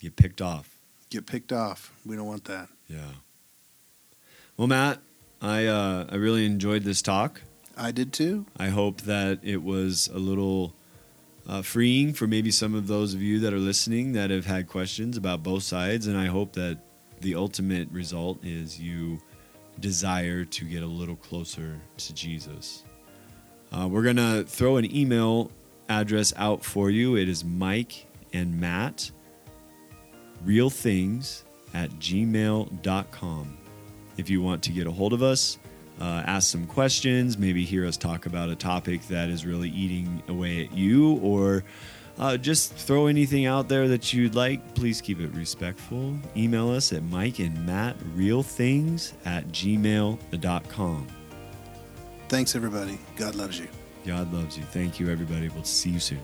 Get 0.00 0.16
picked 0.16 0.40
off. 0.40 0.70
Get 1.10 1.26
picked 1.26 1.52
off. 1.52 1.92
We 2.06 2.16
don't 2.16 2.26
want 2.26 2.44
that. 2.44 2.68
Yeah. 2.88 2.98
Well, 4.56 4.68
Matt, 4.68 5.00
I 5.42 5.66
uh, 5.66 6.06
I 6.10 6.16
really 6.16 6.44
enjoyed 6.46 6.84
this 6.84 7.02
talk. 7.02 7.42
I 7.78 7.92
did 7.92 8.12
too. 8.12 8.46
I 8.56 8.68
hope 8.68 9.02
that 9.02 9.40
it 9.42 9.62
was 9.62 10.08
a 10.12 10.18
little 10.18 10.74
uh, 11.46 11.62
freeing 11.62 12.12
for 12.12 12.26
maybe 12.26 12.50
some 12.50 12.74
of 12.74 12.86
those 12.86 13.14
of 13.14 13.22
you 13.22 13.40
that 13.40 13.52
are 13.52 13.58
listening 13.58 14.12
that 14.12 14.30
have 14.30 14.46
had 14.46 14.68
questions 14.68 15.16
about 15.16 15.42
both 15.42 15.62
sides, 15.62 16.06
and 16.06 16.16
I 16.16 16.26
hope 16.26 16.52
that 16.54 16.78
the 17.20 17.34
ultimate 17.34 17.88
result 17.90 18.44
is 18.44 18.80
you 18.80 19.18
desire 19.80 20.44
to 20.44 20.64
get 20.64 20.82
a 20.82 20.86
little 20.86 21.16
closer 21.16 21.80
to 21.96 22.14
Jesus. 22.14 22.84
Uh, 23.72 23.88
we're 23.90 24.02
gonna 24.02 24.44
throw 24.44 24.76
an 24.76 24.94
email 24.94 25.50
address 25.88 26.32
out 26.36 26.64
for 26.64 26.90
you. 26.90 27.16
It 27.16 27.28
is 27.28 27.44
Mike 27.44 28.06
and 28.32 28.60
Matt 28.60 29.10
real 30.44 30.70
things 30.70 31.44
at 31.74 31.90
gmail.com. 31.92 33.58
If 34.16 34.30
you 34.30 34.42
want 34.42 34.62
to 34.64 34.72
get 34.72 34.86
a 34.86 34.90
hold 34.90 35.12
of 35.12 35.22
us, 35.22 35.58
uh, 36.00 36.22
ask 36.26 36.50
some 36.50 36.66
questions, 36.66 37.38
maybe 37.38 37.64
hear 37.64 37.86
us 37.86 37.96
talk 37.96 38.26
about 38.26 38.48
a 38.48 38.56
topic 38.56 39.02
that 39.08 39.28
is 39.28 39.44
really 39.44 39.70
eating 39.70 40.22
away 40.28 40.64
at 40.64 40.72
you, 40.72 41.14
or 41.16 41.64
uh, 42.18 42.36
just 42.36 42.72
throw 42.72 43.06
anything 43.06 43.46
out 43.46 43.68
there 43.68 43.88
that 43.88 44.12
you'd 44.12 44.34
like, 44.34 44.74
please 44.74 45.00
keep 45.00 45.20
it 45.20 45.30
respectful. 45.34 46.16
Email 46.36 46.70
us 46.70 46.92
at 46.92 47.02
Mike 47.04 47.38
and 47.38 47.66
Matt 47.66 47.96
real 48.14 48.42
things 48.42 49.14
at 49.24 49.48
gmail.com. 49.48 51.06
Thanks 52.28 52.54
everybody. 52.54 52.98
God 53.16 53.34
loves 53.34 53.58
you. 53.58 53.68
God 54.06 54.32
loves 54.32 54.56
you. 54.56 54.64
Thank 54.64 55.00
you, 55.00 55.10
everybody. 55.10 55.48
We'll 55.48 55.64
see 55.64 55.90
you 55.90 56.00
soon. 56.00 56.20